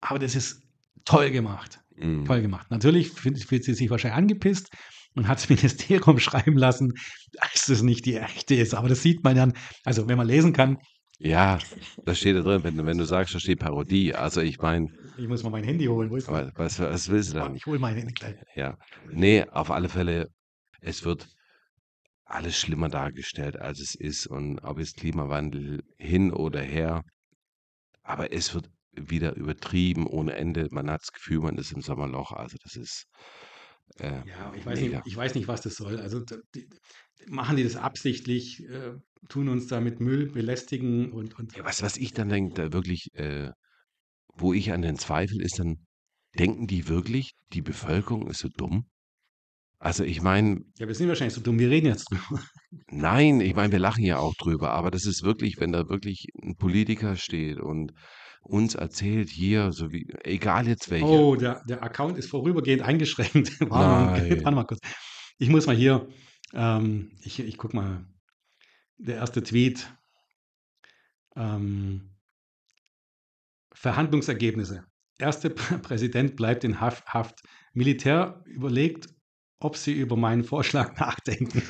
aber 0.00 0.18
das 0.18 0.34
ist 0.34 0.62
toll 1.04 1.30
gemacht. 1.30 1.80
Mhm. 1.96 2.24
Toll 2.24 2.42
gemacht. 2.42 2.70
Natürlich 2.70 3.10
fühlt, 3.10 3.64
sie 3.64 3.74
sich 3.74 3.90
wahrscheinlich 3.90 4.18
angepisst 4.18 4.68
und 5.14 5.28
hat 5.28 5.38
das 5.38 5.48
Ministerium 5.50 6.18
schreiben 6.18 6.56
lassen, 6.56 6.92
dass 7.32 7.66
das 7.66 7.82
nicht 7.82 8.06
die 8.06 8.16
echte 8.16 8.54
ist. 8.54 8.74
Aber 8.74 8.88
das 8.88 9.02
sieht 9.02 9.24
man 9.24 9.36
dann, 9.36 9.52
also 9.84 10.08
wenn 10.08 10.16
man 10.18 10.26
lesen 10.26 10.52
kann, 10.52 10.78
Ja, 11.22 11.58
da 12.06 12.14
steht 12.14 12.34
da 12.36 12.40
drin, 12.40 12.64
wenn, 12.64 12.76
du- 12.76 12.86
wenn 12.86 12.96
du 12.96 13.04
sagst, 13.04 13.34
da 13.34 13.38
steht 13.38 13.60
Parodie. 13.60 14.14
Also 14.14 14.40
ich 14.40 14.58
meine, 14.58 14.88
ich 15.18 15.28
muss 15.28 15.42
mal 15.42 15.50
mein 15.50 15.64
Handy 15.64 15.84
holen. 15.84 16.10
Wo 16.10 16.16
ist 16.16 16.28
was, 16.28 16.50
was, 16.56 16.78
was 16.80 17.08
willst 17.10 17.30
du 17.30 17.34
das? 17.34 17.44
dann? 17.46 17.56
Ich 17.56 17.66
hole 17.66 17.78
mein 17.78 17.94
Handy 17.94 18.12
gleich. 18.14 18.36
Ja. 18.56 18.78
Nee, 19.12 19.44
auf 19.50 19.70
alle 19.70 19.90
Fälle, 19.90 20.28
es 20.80 21.04
wird 21.04 21.28
alles 22.24 22.58
schlimmer 22.58 22.88
dargestellt, 22.88 23.56
als 23.58 23.80
es 23.80 23.94
ist. 23.94 24.26
Und 24.26 24.60
ob 24.60 24.78
es 24.78 24.94
Klimawandel 24.94 25.82
hin 25.98 26.32
oder 26.32 26.62
her, 26.62 27.02
aber 28.02 28.32
es 28.32 28.54
wird 28.54 28.70
wieder 28.92 29.36
übertrieben 29.36 30.06
ohne 30.06 30.34
Ende. 30.34 30.68
Man 30.70 30.90
hat 30.90 31.02
das 31.02 31.12
Gefühl, 31.12 31.40
man 31.40 31.58
ist 31.58 31.72
im 31.72 31.82
Sommerloch. 31.82 32.32
Also 32.32 32.56
das 32.62 32.76
ist 32.76 33.06
äh, 33.98 34.22
Ja, 34.26 34.52
ich 34.56 34.64
weiß, 34.66 34.80
nicht, 34.80 34.90
mega. 34.90 35.02
ich 35.04 35.16
weiß 35.16 35.34
nicht, 35.34 35.48
was 35.48 35.60
das 35.60 35.74
soll. 35.76 36.00
Also 36.00 36.20
da- 36.20 36.36
die, 36.54 36.68
machen 37.28 37.56
die 37.56 37.64
das 37.64 37.76
absichtlich, 37.76 38.62
äh, 38.68 38.92
tun 39.28 39.48
uns 39.48 39.66
da 39.66 39.80
mit 39.80 40.00
Müll 40.00 40.26
belästigen 40.30 41.12
und, 41.12 41.38
und 41.38 41.56
Ja, 41.56 41.64
was, 41.64 41.82
was 41.82 41.96
ich 41.96 42.12
dann 42.12 42.28
denke, 42.28 42.54
da 42.54 42.72
wirklich, 42.72 43.08
äh, 43.14 43.50
wo 44.34 44.52
ich 44.52 44.72
an 44.72 44.82
den 44.82 44.98
Zweifel 44.98 45.40
ist, 45.40 45.58
dann 45.58 45.86
denken 46.38 46.66
die 46.66 46.88
wirklich, 46.88 47.32
die 47.52 47.62
Bevölkerung 47.62 48.28
ist 48.28 48.40
so 48.40 48.48
dumm? 48.48 48.86
Also 49.78 50.04
ich 50.04 50.20
meine, 50.20 50.60
ja, 50.78 50.86
wir 50.86 50.94
sind 50.94 51.08
wahrscheinlich 51.08 51.34
so 51.34 51.40
dumm, 51.40 51.58
wir 51.58 51.70
reden 51.70 51.86
jetzt 51.86 52.04
drüber. 52.10 52.42
nein, 52.90 53.40
ich 53.40 53.54
meine, 53.54 53.72
wir 53.72 53.78
lachen 53.78 54.04
ja 54.04 54.18
auch 54.18 54.34
drüber, 54.34 54.72
aber 54.72 54.90
das 54.90 55.06
ist 55.06 55.22
wirklich, 55.22 55.58
wenn 55.58 55.72
da 55.72 55.88
wirklich 55.88 56.26
ein 56.42 56.56
Politiker 56.56 57.16
steht 57.16 57.58
und 57.58 57.92
uns 58.42 58.74
erzählt 58.74 59.30
hier, 59.30 59.72
so 59.72 59.90
wie, 59.90 60.06
egal 60.22 60.68
jetzt 60.68 60.90
welcher, 60.90 61.06
Oh, 61.06 61.34
der, 61.34 61.62
der 61.66 61.82
Account 61.82 62.18
ist 62.18 62.28
vorübergehend 62.28 62.82
eingeschränkt. 62.82 63.58
Warte 63.60 63.70
mal, 63.70 64.20
Nein. 64.20 64.30
warte 64.44 64.54
mal 64.54 64.64
kurz. 64.64 64.80
Ich 65.38 65.48
muss 65.48 65.66
mal 65.66 65.76
hier, 65.76 66.08
ähm, 66.52 67.12
ich, 67.22 67.40
ich 67.40 67.56
guck 67.56 67.72
mal, 67.72 68.04
der 69.00 69.16
erste 69.16 69.42
Tweet. 69.42 69.92
Ähm, 71.36 72.10
Verhandlungsergebnisse. 73.72 74.84
Erster 75.18 75.48
Pr- 75.50 75.78
Präsident 75.82 76.36
bleibt 76.36 76.64
in 76.64 76.80
Haft. 76.80 77.42
Militär 77.72 78.42
überlegt, 78.46 79.08
ob 79.60 79.76
sie 79.76 79.92
über 79.92 80.16
meinen 80.16 80.44
Vorschlag 80.44 80.96
nachdenken. 81.00 81.62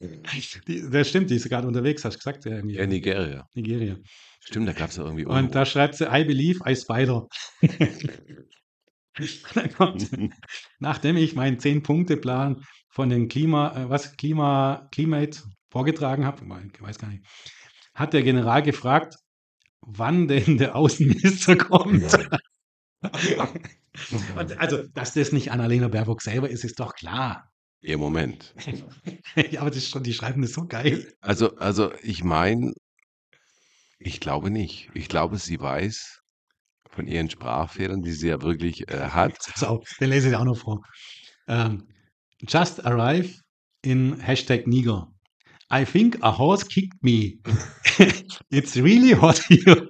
die, 0.68 0.88
das 0.90 1.08
stimmt, 1.08 1.30
die 1.30 1.36
ist 1.36 1.48
gerade 1.48 1.66
unterwegs, 1.66 2.04
hast 2.04 2.14
du 2.14 2.18
gesagt, 2.18 2.44
ja, 2.44 2.64
ja, 2.64 2.86
Nigeria. 2.86 3.46
Nigeria. 3.54 3.96
Stimmt, 4.40 4.68
da 4.68 4.72
gab 4.72 4.90
es 4.90 4.96
ja 4.96 5.04
irgendwie 5.04 5.26
Und 5.26 5.54
da 5.54 5.66
schreibt 5.66 5.96
sie, 5.96 6.06
I 6.06 6.24
believe 6.24 6.60
I 6.66 6.74
spider. 6.74 7.26
Dann 9.54 9.72
kommt, 9.74 10.08
nachdem 10.78 11.16
ich 11.16 11.34
meinen 11.34 11.58
Zehn-Punkte-Plan 11.58 12.64
von 12.98 13.10
den 13.10 13.28
Klima, 13.28 13.76
äh, 13.76 13.88
was, 13.88 14.16
Klima, 14.16 14.88
Climate 14.90 15.44
vorgetragen 15.70 16.26
habe, 16.26 16.44
ich 16.74 16.82
weiß 16.82 16.98
gar 16.98 17.06
nicht, 17.06 17.24
hat 17.94 18.12
der 18.12 18.24
General 18.24 18.60
gefragt, 18.60 19.14
wann 19.82 20.26
denn 20.26 20.58
der 20.58 20.74
Außenminister 20.74 21.54
kommt. 21.54 22.12
Und 24.34 24.58
also, 24.58 24.82
dass 24.94 25.14
das 25.14 25.30
nicht 25.30 25.52
Annalena 25.52 25.86
Baerbock 25.86 26.22
selber 26.22 26.50
ist, 26.50 26.64
ist 26.64 26.80
doch 26.80 26.96
klar. 26.96 27.52
Ihr 27.82 27.98
Moment. 27.98 28.52
ja, 29.48 29.60
aber 29.60 29.70
das 29.70 29.78
ist 29.78 29.90
schon, 29.90 30.02
die 30.02 30.12
schreiben 30.12 30.42
das 30.42 30.54
so 30.54 30.66
geil. 30.66 31.14
Also, 31.20 31.54
also 31.54 31.92
ich 32.02 32.24
meine, 32.24 32.72
ich 34.00 34.18
glaube 34.18 34.50
nicht. 34.50 34.90
Ich 34.94 35.08
glaube, 35.08 35.38
sie 35.38 35.60
weiß 35.60 36.20
von 36.90 37.06
ihren 37.06 37.30
Sprachfehlern, 37.30 38.02
die 38.02 38.10
sie 38.10 38.26
ja 38.26 38.42
wirklich 38.42 38.90
äh, 38.90 39.10
hat. 39.10 39.38
So, 39.54 39.84
den 40.00 40.10
lese 40.10 40.30
ich 40.30 40.34
auch 40.34 40.44
noch 40.44 40.58
vor. 40.58 40.82
Ähm, 41.46 41.86
just 42.46 42.84
arrive 42.84 43.34
in 43.82 44.16
Hashtag 44.20 44.66
Niger. 44.66 45.06
I 45.70 45.84
think 45.84 46.18
a 46.22 46.30
horse 46.30 46.64
kicked 46.64 47.02
me. 47.02 47.38
It's 48.50 48.76
really 48.76 49.12
hot 49.12 49.38
here. 49.48 49.88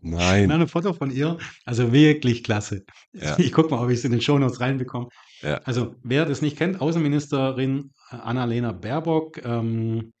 Nein. 0.00 0.48
Dann 0.48 0.62
ein 0.62 0.68
Foto 0.68 0.92
von 0.92 1.10
ihr. 1.10 1.38
Also 1.64 1.92
wirklich 1.92 2.42
klasse. 2.42 2.84
Ja. 3.12 3.38
Ich 3.38 3.52
gucke 3.52 3.70
mal, 3.70 3.82
ob 3.82 3.90
ich 3.90 3.98
es 3.98 4.04
in 4.04 4.12
den 4.12 4.20
Shownotes 4.20 4.60
reinbekomme. 4.60 5.08
Ja. 5.42 5.58
Also 5.64 5.94
wer 6.02 6.24
das 6.24 6.42
nicht 6.42 6.56
kennt, 6.56 6.80
Außenministerin 6.80 7.92
Annalena 8.08 8.72
Baerbock, 8.72 9.44
ähm, 9.44 10.12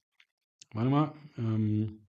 warte 0.72 0.90
mal, 0.90 1.12
ähm, 1.36 1.99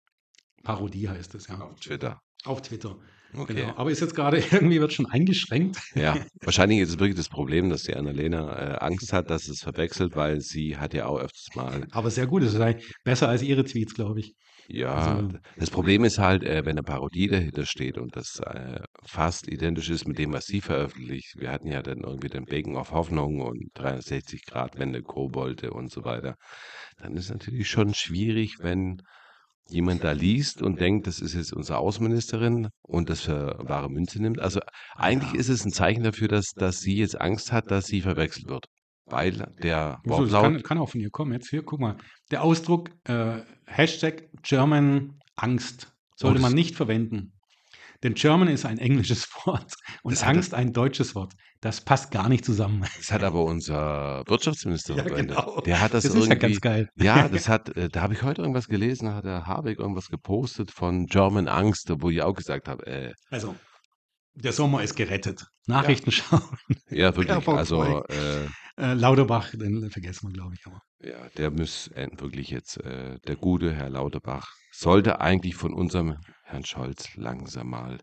Parodie 0.63 1.09
heißt 1.09 1.35
es 1.35 1.47
ja. 1.47 1.59
Auf 1.59 1.79
Twitter. 1.79 2.19
Auf 2.45 2.61
Twitter. 2.61 2.95
Okay. 3.33 3.53
Genau. 3.53 3.75
Aber 3.77 3.89
ist 3.91 4.01
jetzt 4.01 4.15
gerade 4.15 4.37
irgendwie 4.51 4.81
wird 4.81 4.91
schon 4.93 5.05
eingeschränkt. 5.05 5.77
Ja, 5.95 6.17
wahrscheinlich 6.41 6.79
ist 6.79 6.89
es 6.89 6.99
wirklich 6.99 7.15
das 7.15 7.29
Problem, 7.29 7.69
dass 7.69 7.83
die 7.83 7.95
Annalena 7.95 8.73
äh, 8.73 8.77
Angst 8.79 9.13
hat, 9.13 9.29
dass 9.29 9.47
es 9.47 9.61
verwechselt, 9.61 10.15
weil 10.15 10.41
sie 10.41 10.77
hat 10.77 10.93
ja 10.93 11.05
auch 11.05 11.17
öfters 11.19 11.47
mal, 11.55 11.87
Aber 11.91 12.09
sehr 12.11 12.27
gut, 12.27 12.43
das 12.43 12.53
ist 12.53 12.59
eigentlich 12.59 12.93
besser 13.05 13.29
als 13.29 13.41
ihre 13.41 13.63
Tweets, 13.63 13.93
glaube 13.93 14.19
ich. 14.19 14.33
ja, 14.67 14.93
Also- 14.93 15.29
das 15.55 15.69
Problem 15.69 16.03
ist 16.03 16.17
halt, 16.19 16.43
äh, 16.43 16.65
wenn 16.65 16.71
eine 16.73 16.83
Parodie 16.83 17.27
dahinter 17.27 17.65
steht 17.65 17.97
und 17.97 18.17
das 18.17 18.41
äh, 18.45 18.81
fast 19.05 19.47
identisch 19.47 19.89
ist 19.89 20.05
mit 20.09 20.17
dem, 20.17 20.33
was 20.33 20.43
sie 20.45 20.59
veröffentlicht. 20.59 21.35
Wir 21.37 21.51
hatten 21.51 21.67
ja 21.67 21.81
dann 21.81 21.99
irgendwie 22.01 22.27
den 22.29 22.43
Bacon 22.43 22.75
auf 22.75 22.91
Hoffnung 22.91 23.39
und 23.39 23.69
360 23.75 24.43
Grad 24.45 24.77
Wende, 24.77 25.03
Kobolde 25.03 25.71
und 25.71 25.89
so 25.89 26.03
weiter. 26.03 26.35
Dann 26.97 27.15
ist 27.15 27.29
natürlich 27.29 27.69
schon 27.69 27.93
schwierig, 27.93 28.57
wenn 28.59 29.01
jemand 29.73 30.03
da 30.03 30.11
liest 30.11 30.61
und 30.61 30.79
denkt, 30.79 31.07
das 31.07 31.19
ist 31.19 31.33
jetzt 31.33 31.53
unsere 31.53 31.79
Außenministerin 31.79 32.69
und 32.81 33.09
das 33.09 33.21
für 33.21 33.57
wahre 33.59 33.89
Münze 33.89 34.21
nimmt. 34.21 34.39
Also 34.39 34.59
eigentlich 34.95 35.33
Ja. 35.33 35.39
ist 35.39 35.49
es 35.49 35.65
ein 35.65 35.71
Zeichen 35.71 36.03
dafür, 36.03 36.27
dass, 36.27 36.51
dass 36.55 36.79
sie 36.79 36.97
jetzt 36.97 37.19
Angst 37.19 37.51
hat, 37.51 37.71
dass 37.71 37.85
sie 37.85 38.01
verwechselt 38.01 38.47
wird. 38.47 38.65
Weil 39.05 39.31
der 39.61 39.99
So, 40.05 40.09
das 40.11 40.19
Wortlaut, 40.19 40.43
kann, 40.43 40.63
kann 40.63 40.77
auch 40.77 40.89
von 40.89 41.01
ihr 41.01 41.09
kommen. 41.09 41.33
Jetzt 41.33 41.49
hier, 41.49 41.63
guck 41.63 41.79
mal. 41.79 41.97
Der 42.29 42.43
Ausdruck 42.43 42.89
äh, 43.05 43.41
Hashtag 43.65 44.29
German 44.43 45.19
Angst 45.35 45.91
sollte 46.15 46.39
man 46.39 46.53
nicht 46.53 46.75
verwenden. 46.75 47.33
Denn 48.03 48.15
German 48.15 48.47
ist 48.47 48.65
ein 48.65 48.77
englisches 48.79 49.27
Wort 49.45 49.73
und 50.03 50.13
Das 50.13 50.23
Angst 50.23 50.53
ein 50.53 50.73
deutsches 50.73 51.13
Wort. 51.15 51.33
Das 51.61 51.81
passt 51.81 52.09
gar 52.11 52.27
nicht 52.29 52.43
zusammen. 52.43 52.83
das 52.97 53.11
hat 53.11 53.23
aber 53.23 53.43
unser 53.43 54.23
Wirtschaftsminister 54.27 54.95
Ja, 54.97 55.03
genau. 55.03 55.61
Der 55.61 55.79
hat 55.79 55.93
das, 55.93 56.03
Das 56.03 56.15
ist 56.15 56.25
ja 56.25 56.31
irgendwie, 56.33 56.39
ganz 56.39 56.61
geil. 56.61 56.89
Ja, 56.95 57.27
das 57.29 57.47
hat, 57.47 57.75
äh, 57.77 57.89
da 57.89 58.01
habe 58.01 58.13
ich 58.13 58.23
heute 58.23 58.41
irgendwas 58.41 58.67
gelesen, 58.67 59.05
da 59.05 59.15
hat 59.15 59.25
der 59.25 59.45
Habeck 59.45 59.79
irgendwas 59.79 60.07
gepostet 60.09 60.71
von 60.71 61.05
German 61.05 61.47
Angst, 61.47 61.91
wo 61.99 62.09
ich 62.09 62.21
auch 62.23 62.33
gesagt 62.33 62.67
habe, 62.67 62.85
äh, 62.87 63.13
Also, 63.29 63.55
der 64.33 64.53
Sommer 64.53 64.83
ist 64.83 64.95
gerettet. 64.95 65.45
Nachrichten 65.67 66.11
schauen. 66.11 66.41
ja 66.89 67.15
wirklich, 67.15 67.47
also 67.47 68.03
äh, 68.09 68.47
Äh, 68.77 68.93
Lauterbach, 68.93 69.51
den 69.51 69.89
vergessen 69.91 70.27
wir, 70.29 70.33
glaube 70.33 70.55
ich. 70.55 70.65
Aber. 70.65 70.81
ja, 71.03 71.29
der 71.37 71.51
muss 71.51 71.87
äh, 71.89 72.07
wirklich 72.17 72.49
jetzt, 72.49 72.77
äh, 72.77 73.19
der 73.27 73.35
gute 73.35 73.73
Herr 73.73 73.89
Lauterbach, 73.89 74.53
sollte 74.71 75.19
eigentlich 75.19 75.55
von 75.55 75.73
unserem 75.73 76.17
Herrn 76.43 76.63
Scholz 76.65 77.15
langsam 77.15 77.69
mal 77.69 77.99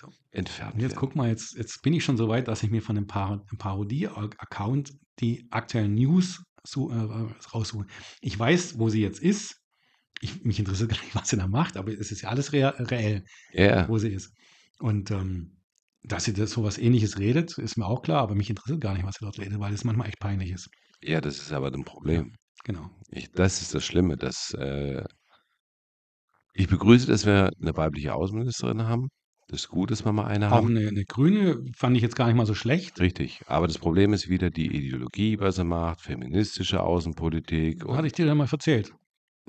So. 0.00 0.08
entfernt 0.32 0.74
Und 0.74 0.80
jetzt 0.80 0.90
werden. 0.92 1.00
guck 1.00 1.14
mal, 1.16 1.28
jetzt, 1.28 1.56
jetzt 1.56 1.80
bin 1.82 1.92
ich 1.94 2.04
schon 2.04 2.16
so 2.16 2.28
weit, 2.28 2.48
dass 2.48 2.62
ich 2.64 2.70
mir 2.70 2.82
von 2.82 2.96
dem 2.96 3.06
Par 3.06 3.44
Parodie-Account 3.58 4.92
die 5.20 5.46
aktuellen 5.50 5.94
News 5.94 6.42
so, 6.64 6.90
äh, 6.90 7.28
raussuche. 7.54 7.86
Ich 8.20 8.38
weiß, 8.38 8.78
wo 8.78 8.88
sie 8.88 9.00
jetzt 9.02 9.20
ist. 9.20 9.56
Ich, 10.20 10.44
mich 10.44 10.58
interessiert 10.58 10.90
gar 10.90 11.00
nicht, 11.00 11.14
was 11.14 11.28
sie 11.28 11.36
da 11.36 11.46
macht, 11.46 11.76
aber 11.76 11.92
es 11.92 12.10
ist 12.10 12.22
ja 12.22 12.28
alles 12.30 12.52
reell, 12.52 13.24
Ja, 13.52 13.88
wo 13.88 13.98
sie 13.98 14.08
ist. 14.10 14.32
Und 14.80 15.10
ähm, 15.12 15.57
dass 16.02 16.24
sie 16.24 16.32
das 16.32 16.50
sowas 16.52 16.78
ähnliches 16.78 17.18
redet, 17.18 17.58
ist 17.58 17.76
mir 17.76 17.86
auch 17.86 18.02
klar, 18.02 18.22
aber 18.22 18.34
mich 18.34 18.50
interessiert 18.50 18.80
gar 18.80 18.94
nicht, 18.94 19.04
was 19.04 19.16
sie 19.16 19.24
dort 19.24 19.38
redet, 19.38 19.58
weil 19.60 19.74
es 19.74 19.84
manchmal 19.84 20.08
echt 20.08 20.20
peinlich 20.20 20.50
ist. 20.50 20.68
ja, 21.02 21.20
das 21.20 21.38
ist 21.38 21.52
aber 21.52 21.72
ein 21.72 21.84
Problem. 21.84 22.34
Genau. 22.64 22.90
Ich, 23.10 23.30
das 23.32 23.62
ist 23.62 23.74
das 23.74 23.84
Schlimme, 23.84 24.16
dass 24.16 24.52
äh, 24.54 25.04
ich 26.54 26.68
begrüße, 26.68 27.06
dass 27.06 27.24
wir 27.24 27.50
eine 27.60 27.76
weibliche 27.76 28.14
Außenministerin 28.14 28.82
haben. 28.82 29.08
Das 29.48 29.60
ist 29.60 29.68
gut, 29.68 29.90
dass 29.90 30.04
wir 30.04 30.12
mal 30.12 30.26
eine 30.26 30.48
Auch 30.48 30.56
haben. 30.56 30.76
eine, 30.76 30.88
eine 30.88 31.04
Grüne 31.04 31.62
fand 31.74 31.96
ich 31.96 32.02
jetzt 32.02 32.16
gar 32.16 32.26
nicht 32.26 32.36
mal 32.36 32.44
so 32.46 32.54
schlecht. 32.54 33.00
Richtig. 33.00 33.40
Aber 33.46 33.66
das 33.66 33.78
Problem 33.78 34.12
ist 34.12 34.28
wieder 34.28 34.50
die 34.50 34.66
Ideologie, 34.66 35.38
was 35.40 35.56
sie 35.56 35.64
macht, 35.64 36.02
feministische 36.02 36.82
Außenpolitik. 36.82 37.86
Hatte 37.88 38.06
ich 38.08 38.12
dir 38.12 38.26
ja 38.26 38.34
mal 38.34 38.48
erzählt. 38.50 38.92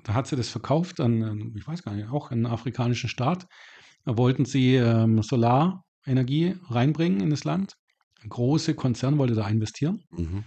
Da 0.03 0.13
hat 0.13 0.27
sie 0.27 0.37
das 0.37 0.47
verkauft 0.47 1.01
an, 1.01 1.21
ähm, 1.21 1.53
ich 1.57 1.67
weiß 1.67 1.83
gar 1.83 1.93
nicht, 1.93 2.09
auch 2.09 2.31
einen 2.31 2.45
afrikanischen 2.45 3.09
Staat. 3.09 3.45
Da 4.05 4.17
wollten 4.17 4.45
sie 4.45 4.75
ähm, 4.75 5.21
Solarenergie 6.05 6.55
reinbringen 6.69 7.21
in 7.21 7.29
das 7.29 7.43
Land. 7.43 7.75
Ein 8.21 8.29
großer 8.29 8.73
Konzern 8.73 9.17
wollte 9.17 9.35
da 9.35 9.47
investieren. 9.47 10.03
mhm. 10.11 10.43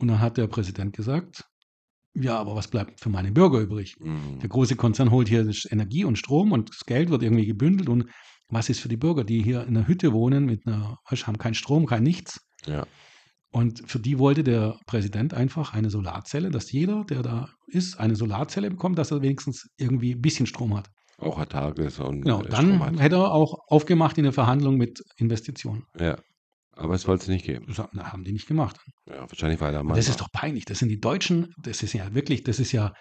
Und 0.00 0.06
dann 0.06 0.20
hat 0.20 0.36
der 0.36 0.46
Präsident 0.46 0.94
gesagt, 0.94 1.42
ja, 2.14 2.38
aber 2.38 2.54
was 2.54 2.68
bleibt 2.68 3.00
für 3.00 3.08
meine 3.08 3.32
Bürger 3.32 3.58
übrig? 3.58 3.96
Mhm. 3.98 4.38
Der 4.38 4.48
große 4.48 4.76
Konzern 4.76 5.10
holt 5.10 5.28
hier 5.28 5.50
Energie 5.70 6.04
und 6.04 6.16
Strom 6.16 6.52
und 6.52 6.68
das 6.68 6.84
Geld 6.86 7.10
wird 7.10 7.24
irgendwie 7.24 7.46
gebündelt. 7.46 7.88
Und 7.88 8.08
was 8.48 8.68
ist 8.68 8.78
für 8.78 8.88
die 8.88 8.96
Bürger, 8.96 9.24
die 9.24 9.42
hier 9.42 9.62
in 9.62 9.76
einer 9.76 9.88
Hütte 9.88 10.12
wohnen, 10.12 10.44
mit 10.44 10.66
einer, 10.66 10.98
haben 11.04 11.38
keinen 11.38 11.54
Strom, 11.54 11.86
kein 11.86 12.04
nichts? 12.04 12.40
Ja. 12.64 12.86
Und 13.50 13.90
für 13.90 13.98
die 13.98 14.20
wollte 14.20 14.44
der 14.44 14.78
Präsident 14.86 15.34
einfach 15.34 15.74
eine 15.74 15.90
Solarzelle, 15.90 16.50
dass 16.50 16.70
jeder, 16.70 17.04
der 17.04 17.22
da 17.22 17.48
ist, 17.66 17.98
eine 17.98 18.14
Solarzelle 18.14 18.70
bekommt, 18.70 18.98
dass 18.98 19.10
er 19.10 19.22
wenigstens 19.22 19.68
irgendwie 19.76 20.14
ein 20.14 20.20
bisschen 20.20 20.46
Strom 20.46 20.76
hat. 20.76 20.90
Auch 21.18 21.36
Herr 21.38 21.48
Tages 21.48 21.98
und 21.98 22.22
Genau, 22.22 22.42
äh, 22.42 22.48
dann 22.48 22.98
hätte 22.98 23.16
er 23.16 23.32
auch 23.32 23.58
aufgemacht 23.66 24.16
in 24.18 24.24
der 24.24 24.32
Verhandlung 24.32 24.76
mit 24.76 25.02
Investitionen. 25.16 25.84
Ja. 25.98 26.16
Aber 26.72 26.94
es 26.94 27.08
wollte 27.08 27.22
es 27.22 27.28
nicht 27.28 27.44
geben. 27.44 27.66
Das 27.66 27.88
na, 27.92 28.12
haben 28.12 28.22
die 28.22 28.30
nicht 28.32 28.46
gemacht. 28.46 28.78
Ja, 29.06 29.22
wahrscheinlich 29.22 29.60
weil 29.60 29.72
der 29.72 29.82
Mann. 29.82 29.96
das 29.96 30.08
ist 30.08 30.20
doch 30.20 30.30
peinlich. 30.30 30.64
Das 30.64 30.78
sind 30.78 30.90
die 30.90 31.00
Deutschen, 31.00 31.52
das 31.60 31.82
ist 31.82 31.92
ja 31.92 32.14
wirklich, 32.14 32.44
das 32.44 32.60
ist 32.60 32.70
ja 32.70 32.92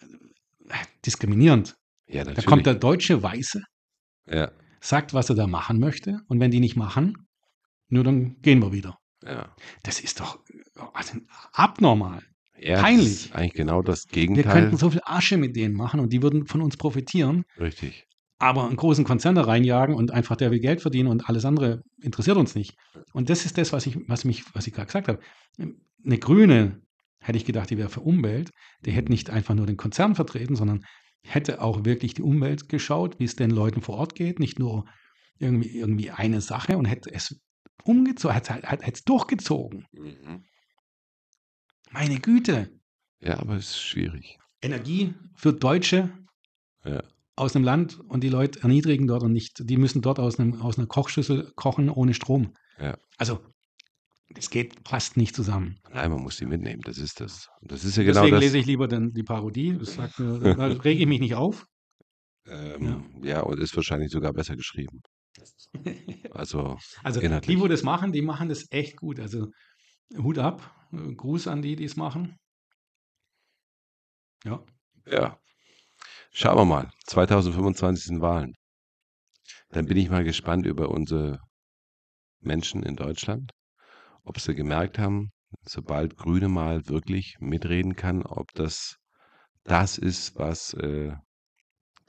äh, 0.00 0.74
diskriminierend. 1.06 1.76
ja, 2.08 2.24
Da 2.24 2.30
natürlich. 2.30 2.46
kommt 2.46 2.66
der 2.66 2.74
deutsche 2.74 3.22
Weiße, 3.22 3.62
ja, 4.28 4.50
sagt, 4.80 5.14
was 5.14 5.28
er 5.30 5.36
da 5.36 5.46
machen 5.46 5.78
möchte. 5.78 6.18
Und 6.26 6.40
wenn 6.40 6.50
die 6.50 6.58
nicht 6.58 6.74
machen, 6.74 7.14
nur 7.88 8.02
dann 8.02 8.40
gehen 8.42 8.60
wir 8.60 8.72
wieder. 8.72 8.98
ja. 9.24 9.54
Das 9.84 10.00
ist 10.00 10.18
doch 10.18 10.40
also 10.92 11.18
abnormal. 11.52 12.22
Ja 12.62 12.80
Peinlich. 12.80 13.06
Das 13.06 13.24
ist 13.26 13.34
eigentlich 13.34 13.52
genau 13.54 13.82
das 13.82 14.04
Wir 14.10 14.12
Gegenteil. 14.12 14.52
könnten 14.52 14.76
so 14.76 14.90
viel 14.90 15.00
Asche 15.04 15.36
mit 15.36 15.56
denen 15.56 15.74
machen 15.74 16.00
und 16.00 16.12
die 16.12 16.22
würden 16.22 16.46
von 16.46 16.62
uns 16.62 16.76
profitieren. 16.76 17.44
Richtig. 17.58 18.04
aber 18.38 18.66
einen 18.66 18.76
großen 18.76 19.04
Konzern 19.04 19.36
da 19.36 19.42
reinjagen 19.42 19.94
und 19.94 20.10
einfach 20.10 20.34
der 20.36 20.50
will 20.50 20.58
Geld 20.58 20.80
verdienen 20.82 21.08
und 21.08 21.28
alles 21.28 21.44
andere 21.44 21.82
interessiert 22.00 22.36
uns 22.36 22.54
nicht. 22.56 22.74
Und 23.12 23.30
das 23.30 23.44
ist 23.46 23.56
das, 23.56 23.72
was 23.72 23.86
ich, 23.86 23.96
was 24.08 24.24
mich, 24.24 24.42
was 24.52 24.66
ich 24.66 24.72
gerade 24.72 24.86
gesagt 24.86 25.06
habe. 25.08 25.20
Eine 25.58 26.18
Grüne 26.18 26.80
hätte 27.20 27.38
ich 27.38 27.44
gedacht, 27.44 27.70
die 27.70 27.78
wäre 27.78 27.88
für 27.88 28.00
Umwelt. 28.00 28.50
Die 28.84 28.90
hätte 28.90 29.12
nicht 29.12 29.30
einfach 29.30 29.54
nur 29.54 29.66
den 29.66 29.76
Konzern 29.76 30.16
vertreten, 30.16 30.56
sondern 30.56 30.80
hätte 31.24 31.62
auch 31.62 31.84
wirklich 31.84 32.14
die 32.14 32.22
Umwelt 32.22 32.68
geschaut, 32.68 33.20
wie 33.20 33.24
es 33.26 33.36
den 33.36 33.50
Leuten 33.52 33.80
vor 33.80 33.96
Ort 33.96 34.16
geht, 34.16 34.40
nicht 34.40 34.58
nur 34.58 34.86
irgendwie, 35.38 35.78
irgendwie 35.78 36.10
eine 36.10 36.40
Sache 36.40 36.76
und 36.76 36.86
hätte 36.86 37.14
es 37.14 37.40
umgezogen, 37.84 38.34
hätte 38.34 38.92
es 38.92 39.04
durchgezogen. 39.04 39.86
Mhm. 39.92 40.42
Meine 41.92 42.18
Güte. 42.20 42.70
Ja, 43.20 43.38
aber 43.38 43.56
es 43.56 43.70
ist 43.70 43.82
schwierig. 43.82 44.38
Energie 44.62 45.14
für 45.34 45.52
Deutsche 45.52 46.10
Ja. 46.84 47.02
aus 47.36 47.54
einem 47.54 47.64
Land 47.64 48.00
und 48.00 48.22
die 48.22 48.28
Leute 48.28 48.60
erniedrigen 48.62 49.06
dort 49.06 49.22
und 49.22 49.32
nicht, 49.32 49.58
die 49.68 49.76
müssen 49.76 50.02
dort 50.02 50.18
aus, 50.18 50.38
einem, 50.38 50.60
aus 50.60 50.78
einer 50.78 50.86
Kochschüssel 50.86 51.52
kochen 51.56 51.88
ohne 51.90 52.14
Strom. 52.14 52.54
Ja. 52.78 52.96
Also, 53.18 53.40
das 54.30 54.48
geht 54.50 54.76
fast 54.88 55.16
nicht 55.16 55.34
zusammen. 55.36 55.78
Nein, 55.92 56.10
man 56.10 56.22
muss 56.22 56.38
die 56.38 56.46
mitnehmen. 56.46 56.80
Das 56.84 56.98
ist 56.98 57.20
das. 57.20 57.48
Das 57.60 57.84
ist 57.84 57.96
ja 57.96 58.02
genau 58.02 58.20
Deswegen 58.20 58.34
das. 58.36 58.40
lese 58.44 58.58
ich 58.58 58.66
lieber 58.66 58.88
den, 58.88 59.12
die 59.12 59.22
Parodie. 59.22 59.76
Das 59.78 59.94
sagt 59.94 60.14
da 60.18 60.66
rege 60.66 61.02
ich 61.02 61.06
mich 61.06 61.20
nicht 61.20 61.34
auf. 61.34 61.66
ähm, 62.46 63.20
ja. 63.22 63.40
und 63.42 63.60
ist 63.60 63.76
wahrscheinlich 63.76 64.10
sogar 64.10 64.32
besser 64.32 64.56
geschrieben. 64.56 65.00
Also, 66.34 66.78
Also, 67.02 67.20
die, 67.20 67.60
wo 67.60 67.68
das 67.68 67.82
machen, 67.82 68.10
die 68.12 68.22
machen 68.22 68.48
das 68.48 68.66
echt 68.70 68.96
gut. 68.96 69.20
Also, 69.20 69.48
Hut 70.16 70.38
ab. 70.38 70.74
Äh, 70.92 71.14
Gruß 71.14 71.48
an 71.48 71.62
die, 71.62 71.76
die 71.76 71.84
es 71.84 71.96
machen. 71.96 72.36
Ja. 74.44 74.62
ja. 75.06 75.38
Schauen 76.32 76.56
wir 76.56 76.64
mal. 76.64 76.92
2025 77.06 78.04
sind 78.04 78.20
Wahlen. 78.20 78.54
Dann 79.70 79.86
bin 79.86 79.96
ich 79.96 80.10
mal 80.10 80.24
gespannt 80.24 80.66
über 80.66 80.90
unsere 80.90 81.40
Menschen 82.40 82.82
in 82.82 82.96
Deutschland, 82.96 83.52
ob 84.24 84.40
sie 84.40 84.54
gemerkt 84.54 84.98
haben, 84.98 85.30
sobald 85.62 86.16
Grüne 86.16 86.48
mal 86.48 86.88
wirklich 86.88 87.36
mitreden 87.40 87.96
kann, 87.96 88.22
ob 88.22 88.52
das 88.54 88.96
das 89.64 89.96
ist, 89.96 90.36
was 90.36 90.74
äh, 90.74 91.12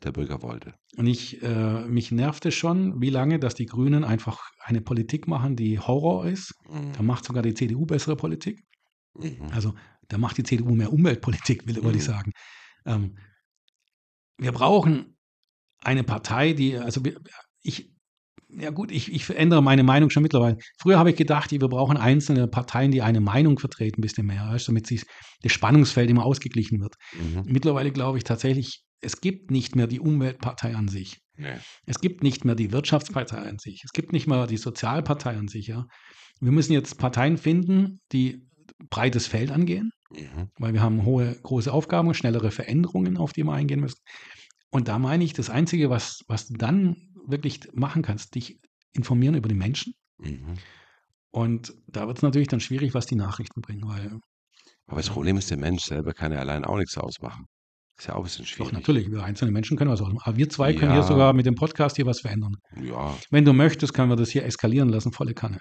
der 0.04 0.12
Bürger 0.12 0.42
wollte. 0.42 0.74
Und 0.98 1.08
ich, 1.08 1.42
äh, 1.42 1.86
mich 1.86 2.12
nervte 2.12 2.52
schon, 2.52 3.00
wie 3.02 3.10
lange, 3.10 3.40
dass 3.40 3.56
die 3.56 3.66
Grünen 3.66 4.04
einfach 4.04 4.42
eine 4.60 4.82
Politik 4.82 5.28
machen, 5.28 5.56
die 5.56 5.80
Horror 5.80 6.26
ist. 6.26 6.54
Da 6.96 7.04
macht 7.04 7.26
sogar 7.26 7.44
die 7.44 7.54
CDU 7.54 7.86
bessere 7.86 8.16
Politik. 8.16 8.60
Mhm. 9.16 9.48
Also 9.52 9.74
da 10.08 10.18
macht 10.18 10.38
die 10.38 10.44
CDU 10.44 10.76
mehr 10.76 10.92
Umweltpolitik, 10.92 11.68
will, 11.68 11.84
wollte 11.84 11.98
ich 11.98 12.04
Mhm. 12.04 12.12
sagen. 12.12 12.32
Ähm, 12.86 13.18
wir 14.38 14.52
brauchen 14.52 15.18
eine 15.84 16.04
Partei, 16.04 16.54
die, 16.54 16.78
also 16.78 17.02
ich, 17.62 17.92
ja 18.50 18.70
gut, 18.70 18.92
ich, 18.92 19.12
ich 19.12 19.26
verändere 19.26 19.62
meine 19.64 19.84
Meinung 19.84 20.10
schon 20.10 20.24
mittlerweile. 20.24 20.58
Früher 20.80 21.00
habe 21.00 21.10
ich 21.10 21.16
gedacht, 21.16 21.52
wir 21.52 21.60
brauchen 21.60 21.98
einzelne 21.98 22.48
Parteien, 22.48 22.92
die 22.92 23.02
eine 23.02 23.22
Meinung 23.22 23.60
vertreten, 23.60 24.00
ein 24.00 24.02
bisschen 24.02 24.28
mehr, 24.28 24.48
weißt, 24.48 24.68
damit 24.68 24.88
sich 24.88 25.04
das 25.42 25.52
Spannungsfeld 25.52 26.10
immer 26.10 26.26
ausgeglichen 26.26 26.80
wird. 26.82 26.96
Mhm. 27.14 27.44
Mittlerweile 27.46 27.92
glaube 27.92 28.18
ich 28.18 28.24
tatsächlich, 28.24 28.84
es 29.02 29.22
gibt 29.22 29.52
nicht 29.52 29.76
mehr 29.76 29.88
die 29.88 30.00
Umweltpartei 30.00 30.76
an 30.76 30.88
sich. 30.88 31.20
Nee. 31.36 31.58
Es 31.86 32.00
gibt 32.00 32.24
nicht 32.24 32.46
mehr 32.46 32.56
die 32.56 32.72
Wirtschaftspartei 32.72 33.38
an 33.38 33.58
sich. 33.60 33.82
Es 33.84 33.92
gibt 33.92 34.14
nicht 34.14 34.28
mehr 34.28 34.48
die 34.48 34.58
Sozialpartei 34.58 35.36
an 35.36 35.48
sich. 35.48 35.68
Ja. 35.68 35.86
Wir 36.40 36.52
müssen 36.52 36.74
jetzt 36.74 36.98
Parteien 37.00 37.38
finden, 37.38 38.00
die 38.12 38.48
breites 38.90 39.28
Feld 39.28 39.52
angehen, 39.52 39.92
Mhm. 40.12 40.50
weil 40.60 40.74
wir 40.74 40.82
haben 40.82 41.06
hohe, 41.06 41.36
große 41.42 41.72
Aufgaben, 41.74 42.14
schnellere 42.14 42.52
Veränderungen, 42.52 43.18
auf 43.18 43.34
die 43.34 43.44
wir 43.44 43.54
eingehen 43.54 43.80
müssen. 43.80 44.00
Und 44.70 44.88
da 44.88 45.00
meine 45.00 45.24
ich, 45.24 45.34
das 45.34 45.50
Einzige, 45.50 45.90
was, 45.90 46.20
was 46.28 46.48
du 46.48 46.54
dann 46.56 46.96
wirklich 47.28 47.62
machen 47.74 48.02
kannst, 48.02 48.36
dich 48.36 48.60
informieren 48.94 49.36
über 49.36 49.48
die 49.50 49.56
Menschen. 49.56 49.94
Mhm. 50.20 50.56
Und 51.32 51.74
da 51.88 52.08
wird 52.08 52.18
es 52.18 52.24
natürlich 52.24 52.48
dann 52.48 52.60
schwierig, 52.60 52.94
was 52.94 53.06
die 53.06 53.16
Nachrichten 53.16 53.62
bringen, 53.62 53.88
weil 53.88 54.20
Aber 54.88 54.98
das 54.98 55.10
Problem 55.10 55.38
ist, 55.38 55.50
der 55.50 55.58
Mensch 55.58 55.84
selber 55.84 56.14
kann 56.14 56.32
ja 56.32 56.40
allein 56.40 56.66
auch 56.66 56.78
nichts 56.78 56.98
ausmachen. 56.98 57.46
Ist 57.98 58.08
ja 58.08 58.16
auch 58.16 58.18
ein 58.20 58.24
bisschen 58.24 58.46
doch 58.46 58.52
schwierig. 58.52 58.74
natürlich, 58.74 59.12
wir 59.12 59.24
einzelne 59.24 59.52
Menschen 59.52 59.78
können 59.78 59.92
was 59.92 60.02
machen. 60.02 60.18
Aber 60.24 60.36
wir 60.38 60.50
zwei 60.50 60.74
können 60.74 60.92
Ja. 60.92 61.00
hier 61.00 61.04
sogar 61.04 61.34
mit 61.34 61.46
dem 61.46 61.56
Podcast 61.56 61.96
hier 61.96 62.06
was 62.06 62.22
verändern. 62.22 62.56
Ja, 62.82 63.16
Wenn 63.30 63.46
du 63.46 63.54
möchtest, 63.54 63.94
können 63.94 64.10
wir 64.10 64.16
das 64.16 64.30
hier 64.32 64.44
eskalieren 64.46 64.90
lassen, 64.90 65.12
volle 65.12 65.34
Kanne. 65.34 65.60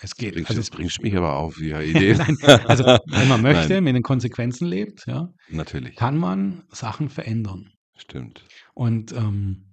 Es 0.00 0.14
geht. 0.14 0.34
bringst, 0.34 0.50
Also, 0.50 0.60
jetzt 0.60 0.70
bringst 0.70 0.98
du 0.98 1.02
mich 1.02 1.16
aber 1.16 1.36
auf, 1.36 1.58
wie 1.58 1.70
Ideen. 1.90 2.18
Nein, 2.18 2.36
also 2.66 2.84
wenn 2.84 3.28
man 3.28 3.42
möchte, 3.42 3.74
Nein. 3.74 3.84
mit 3.84 3.94
den 3.96 4.02
Konsequenzen 4.02 4.66
lebt, 4.66 5.04
ja, 5.06 5.28
Natürlich, 5.48 5.96
kann 5.96 6.16
man 6.16 6.62
Sachen 6.70 7.08
verändern. 7.08 7.70
stimmt. 7.96 8.44
Und 8.74 9.12
ähm, 9.12 9.64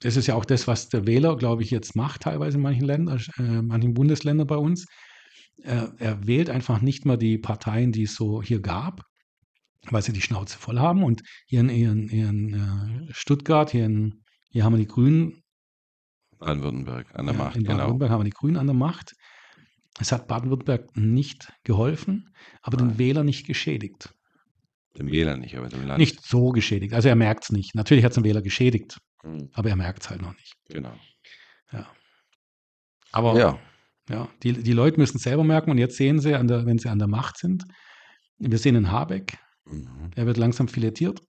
das 0.00 0.16
ist 0.16 0.26
ja 0.28 0.34
auch 0.34 0.44
das, 0.44 0.66
was 0.66 0.88
der 0.88 1.06
Wähler, 1.06 1.36
glaube 1.36 1.62
ich, 1.62 1.70
jetzt 1.70 1.96
macht, 1.96 2.22
teilweise 2.22 2.56
in 2.56 2.62
manchen 2.62 2.84
Ländern, 2.84 3.20
äh, 3.38 3.62
manchen 3.62 3.94
Bundesländern 3.94 4.46
bei 4.46 4.56
uns. 4.56 4.86
Äh, 5.62 5.86
er 5.98 6.26
wählt 6.26 6.50
einfach 6.50 6.80
nicht 6.80 7.04
mehr 7.04 7.16
die 7.16 7.38
Parteien, 7.38 7.92
die 7.92 8.04
es 8.04 8.14
so 8.14 8.42
hier 8.42 8.60
gab, 8.60 9.02
weil 9.90 10.02
sie 10.02 10.12
die 10.12 10.20
Schnauze 10.22 10.58
voll 10.58 10.78
haben. 10.78 11.02
Und 11.02 11.22
hier 11.46 11.60
in, 11.60 11.68
hier 11.68 11.90
in, 11.92 12.08
hier 12.08 12.28
in 12.28 12.54
äh, 12.54 13.12
Stuttgart, 13.12 13.70
hier, 13.70 13.86
in, 13.86 14.22
hier 14.50 14.64
haben 14.64 14.74
wir 14.74 14.78
die 14.78 14.86
Grünen 14.86 15.41
Baden-Württemberg 16.44 17.14
an 17.14 17.26
der 17.26 17.34
ja, 17.34 17.42
Macht, 17.42 17.56
in 17.56 17.62
genau. 17.62 17.74
Baden-Württemberg 17.76 18.10
haben 18.10 18.20
wir 18.20 18.24
die 18.24 18.30
Grünen 18.30 18.56
an 18.56 18.66
der 18.66 18.74
Macht. 18.74 19.14
Es 19.98 20.12
hat 20.12 20.26
Baden-Württemberg 20.28 20.96
nicht 20.96 21.52
geholfen, 21.64 22.34
aber 22.62 22.76
den 22.76 22.88
Nein. 22.88 22.98
Wähler 22.98 23.24
nicht 23.24 23.46
geschädigt. 23.46 24.14
Dem 24.98 25.10
Wähler 25.10 25.36
nicht, 25.36 25.56
aber 25.56 25.68
dem 25.68 25.86
Land. 25.86 25.98
Nicht 25.98 26.22
so 26.24 26.50
geschädigt. 26.50 26.92
Also 26.94 27.08
er 27.08 27.16
merkt 27.16 27.44
es 27.44 27.50
nicht. 27.50 27.74
Natürlich 27.74 28.04
hat 28.04 28.12
es 28.12 28.16
den 28.16 28.24
Wähler 28.24 28.42
geschädigt, 28.42 28.98
Mhm. 29.22 29.48
aber 29.52 29.68
er 29.70 29.76
merkt 29.76 30.02
es 30.02 30.10
halt 30.10 30.20
noch 30.22 30.34
nicht. 30.34 30.54
Genau. 30.68 30.94
Aber 33.14 33.38
Ja. 33.38 33.58
ja, 34.08 34.28
die, 34.42 34.52
die 34.54 34.72
Leute 34.72 34.98
müssen 34.98 35.18
es 35.18 35.22
selber 35.22 35.44
merken 35.44 35.70
und 35.70 35.78
jetzt 35.78 35.96
sehen 35.96 36.18
sie, 36.18 36.34
an 36.34 36.48
der, 36.48 36.64
wenn 36.66 36.78
sie 36.78 36.88
an 36.88 36.98
der 36.98 37.08
Macht 37.08 37.36
sind, 37.36 37.64
wir 38.38 38.58
sehen 38.58 38.76
einen 38.76 38.90
Habeck, 38.90 39.38
Mhm. 39.66 40.10
er 40.16 40.26
wird 40.26 40.38
langsam 40.38 40.66
filetiert. 40.66 41.20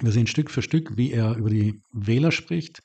Wir 0.00 0.12
sehen 0.12 0.26
Stück 0.26 0.50
für 0.50 0.62
Stück, 0.62 0.96
wie 0.96 1.10
er 1.12 1.36
über 1.36 1.48
die 1.48 1.80
Wähler 1.92 2.32
spricht. 2.32 2.82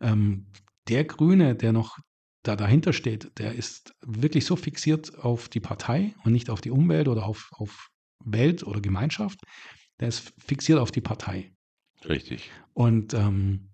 Ähm, 0.00 0.46
der 0.88 1.04
Grüne, 1.04 1.54
der 1.54 1.72
noch 1.72 1.98
da 2.42 2.56
dahinter 2.56 2.92
steht, 2.92 3.38
der 3.38 3.54
ist 3.54 3.92
wirklich 4.04 4.46
so 4.46 4.56
fixiert 4.56 5.18
auf 5.18 5.48
die 5.48 5.60
Partei 5.60 6.14
und 6.24 6.32
nicht 6.32 6.48
auf 6.48 6.60
die 6.60 6.70
Umwelt 6.70 7.08
oder 7.08 7.26
auf, 7.26 7.50
auf 7.52 7.88
Welt 8.24 8.62
oder 8.62 8.80
Gemeinschaft. 8.80 9.40
Der 10.00 10.08
ist 10.08 10.32
fixiert 10.38 10.78
auf 10.78 10.90
die 10.90 11.00
Partei. 11.00 11.52
Richtig. 12.08 12.50
Und 12.72 13.14
ähm, 13.14 13.70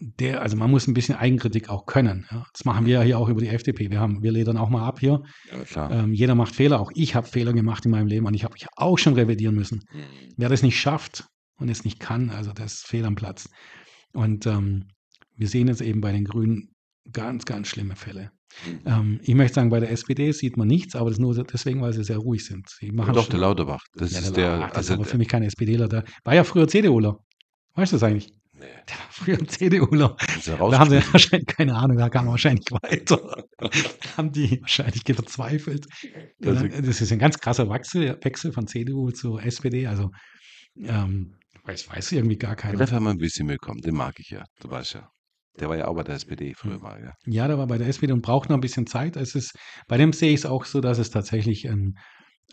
der, 0.00 0.42
also 0.42 0.56
man 0.56 0.70
muss 0.70 0.86
ein 0.86 0.94
bisschen 0.94 1.16
Eigenkritik 1.16 1.68
auch 1.68 1.86
können. 1.86 2.26
Ja. 2.30 2.46
Das 2.52 2.64
machen 2.64 2.86
wir 2.86 2.94
ja 2.94 3.02
hier 3.02 3.18
auch 3.18 3.28
über 3.28 3.40
die 3.40 3.48
FDP. 3.48 3.90
Wir 3.90 4.00
haben, 4.00 4.22
wir 4.22 4.32
ledern 4.32 4.56
auch 4.56 4.68
mal 4.68 4.86
ab 4.86 5.00
hier. 5.00 5.22
Ja, 5.50 5.64
klar. 5.64 5.90
Ähm, 5.90 6.12
jeder 6.12 6.34
macht 6.34 6.54
Fehler. 6.54 6.80
Auch 6.80 6.90
ich 6.94 7.14
habe 7.14 7.26
Fehler 7.26 7.52
gemacht 7.52 7.84
in 7.84 7.90
meinem 7.90 8.06
Leben 8.06 8.26
und 8.26 8.34
ich 8.34 8.44
habe 8.44 8.54
mich 8.54 8.66
auch 8.76 8.98
schon 8.98 9.14
revidieren 9.14 9.54
müssen. 9.54 9.82
Mhm. 9.92 10.34
Wer 10.36 10.48
das 10.48 10.62
nicht 10.62 10.80
schafft 10.80 11.26
und 11.56 11.68
es 11.68 11.84
nicht 11.84 11.98
kann, 11.98 12.30
also 12.30 12.52
das 12.52 12.74
ist 12.74 12.86
fehl 12.86 13.04
am 13.04 13.16
Platz. 13.16 13.48
Und 14.12 14.46
ähm, 14.46 14.88
wir 15.38 15.48
sehen 15.48 15.68
jetzt 15.68 15.80
eben 15.80 16.00
bei 16.00 16.12
den 16.12 16.24
Grünen 16.24 16.74
ganz, 17.12 17.44
ganz 17.44 17.68
schlimme 17.68 17.96
Fälle. 17.96 18.30
Mhm. 18.66 18.80
Ähm, 18.86 19.20
ich 19.22 19.34
möchte 19.34 19.54
sagen, 19.54 19.70
bei 19.70 19.80
der 19.80 19.90
SPD 19.90 20.32
sieht 20.32 20.56
man 20.56 20.68
nichts, 20.68 20.94
aber 20.96 21.10
das 21.10 21.18
nur 21.18 21.34
deswegen, 21.44 21.80
weil 21.80 21.92
sie 21.92 22.04
sehr 22.04 22.18
ruhig 22.18 22.44
sind. 22.44 22.68
Sie 22.68 22.90
machen 22.90 23.14
Doch, 23.14 23.28
der 23.28 23.38
Lauterbach. 23.40 23.82
Das 23.94 24.12
Ja, 24.12 24.20
ist 24.20 24.36
der, 24.36 24.52
ach, 24.52 24.68
das 24.68 24.76
also, 24.78 24.94
ist 24.94 24.98
aber 24.98 25.04
für 25.04 25.18
mich 25.18 25.28
kein 25.28 25.42
SPDler. 25.42 25.88
Der 25.88 26.04
war 26.24 26.34
ja 26.34 26.44
früher 26.44 26.66
CDUler. 26.68 27.18
Weißt 27.74 27.92
du 27.92 27.96
das 27.96 28.02
eigentlich? 28.02 28.32
nee, 28.52 28.66
Der 28.88 28.96
war 28.96 29.06
früher 29.10 29.46
CDUler. 29.46 30.16
Da 30.46 30.78
haben 30.78 30.90
sie 30.90 30.96
wahrscheinlich 31.12 31.46
keine 31.46 31.74
Ahnung, 31.74 31.98
da 31.98 32.08
kam 32.08 32.26
er 32.26 32.32
wahrscheinlich 32.32 32.66
weiter. 32.70 33.44
Da 33.58 33.70
haben 34.16 34.32
die 34.32 34.60
wahrscheinlich 34.60 35.02
verzweifelt. 35.04 35.86
Das 36.40 37.00
ist 37.00 37.12
ein 37.12 37.18
ganz 37.18 37.38
krasser 37.38 37.68
Wechsel, 37.68 38.18
Wechsel 38.22 38.52
von 38.52 38.66
CDU 38.66 39.10
zu 39.10 39.38
SPD. 39.38 39.86
Also, 39.86 40.10
ähm, 40.82 41.36
weiß, 41.64 41.88
weiß 41.88 42.12
irgendwie 42.12 42.36
gar 42.38 42.56
keiner. 42.56 42.78
Dafür 42.78 42.96
haben 42.96 43.04
wir 43.04 43.10
ein 43.10 43.18
bisschen 43.18 43.46
bekommen. 43.46 43.80
Den 43.80 43.94
mag 43.94 44.14
ich 44.18 44.30
ja. 44.30 44.44
Du 44.60 44.70
weißt 44.70 44.94
ja. 44.94 45.08
Der 45.60 45.68
war 45.68 45.76
ja 45.76 45.88
auch 45.88 45.94
bei 45.94 46.04
der 46.04 46.14
SPD 46.14 46.54
früher 46.56 46.74
Hm. 46.74 46.82
mal, 46.82 47.02
ja. 47.02 47.12
Ja, 47.26 47.48
der 47.48 47.58
war 47.58 47.66
bei 47.66 47.78
der 47.78 47.88
SPD 47.88 48.12
und 48.12 48.22
braucht 48.22 48.48
noch 48.48 48.56
ein 48.56 48.60
bisschen 48.60 48.86
Zeit. 48.86 49.16
Es 49.16 49.34
ist, 49.34 49.52
bei 49.86 49.96
dem 49.96 50.12
sehe 50.12 50.30
ich 50.30 50.40
es 50.40 50.46
auch 50.46 50.64
so, 50.64 50.80
dass 50.80 50.98
es 50.98 51.10
tatsächlich 51.10 51.68
ein, 51.68 51.94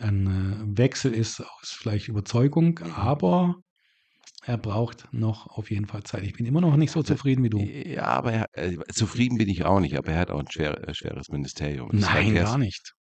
ein 0.00 0.26
äh, 0.74 0.78
Wechsel 0.78 1.12
ist 1.14 1.40
aus 1.40 1.70
vielleicht 1.78 2.08
Überzeugung, 2.08 2.80
Mhm. 2.82 2.92
aber 2.94 3.54
er 4.44 4.58
braucht 4.58 5.08
noch 5.12 5.46
auf 5.48 5.70
jeden 5.70 5.86
Fall 5.86 6.02
Zeit. 6.04 6.22
Ich 6.24 6.34
bin 6.34 6.46
immer 6.46 6.60
noch 6.60 6.76
nicht 6.76 6.92
so 6.92 7.02
zufrieden 7.02 7.42
wie 7.44 7.50
du. 7.50 7.58
Ja, 7.60 8.04
aber 8.04 8.32
er, 8.32 8.46
äh, 8.52 8.76
zufrieden 8.92 9.38
bin 9.38 9.48
ich 9.48 9.64
auch 9.64 9.80
nicht, 9.80 9.96
aber 9.96 10.12
er 10.12 10.18
hat 10.20 10.30
auch 10.30 10.38
ein 10.40 10.50
schwer, 10.50 10.86
äh, 10.88 10.94
schweres 10.94 11.28
Ministerium. 11.28 11.88
Das 11.92 12.02
Nein, 12.02 12.26
Verkehrs- 12.26 12.50
gar 12.50 12.58
nicht. 12.58 12.92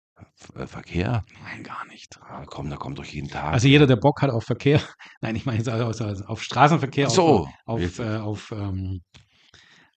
Äh, 0.54 0.66
Verkehr? 0.66 1.24
Nein, 1.42 1.62
gar 1.64 1.84
nicht. 1.86 2.18
Ah, 2.22 2.44
komm, 2.46 2.70
da 2.70 2.76
kommt 2.76 2.98
doch 2.98 3.04
jeden 3.04 3.28
Tag. 3.28 3.52
Also 3.52 3.68
jeder, 3.68 3.86
der 3.86 3.96
Bock 3.96 4.22
hat 4.22 4.30
auf 4.30 4.44
Verkehr, 4.44 4.80
nein, 5.20 5.34
ich 5.36 5.44
meine 5.44 5.58
jetzt 5.58 5.68
also 5.68 6.04
also 6.04 6.24
auf 6.24 6.42
Straßenverkehr, 6.42 7.10
so. 7.10 7.46
auf, 7.66 7.98
auf, 7.98 7.98
auf 8.00 8.52
ähm, 8.52 9.00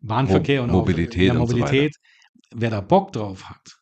Bahnverkehr 0.02 0.62
Mo- 0.62 0.66
und 0.66 0.72
Mobilität 0.72 1.34
ja, 1.34 1.40
und 1.40 1.48
so. 1.48 1.58
Mobilität. 1.58 1.96
Wer 2.56 2.70
da 2.70 2.82
Bock 2.82 3.12
drauf 3.14 3.50
hat, 3.50 3.76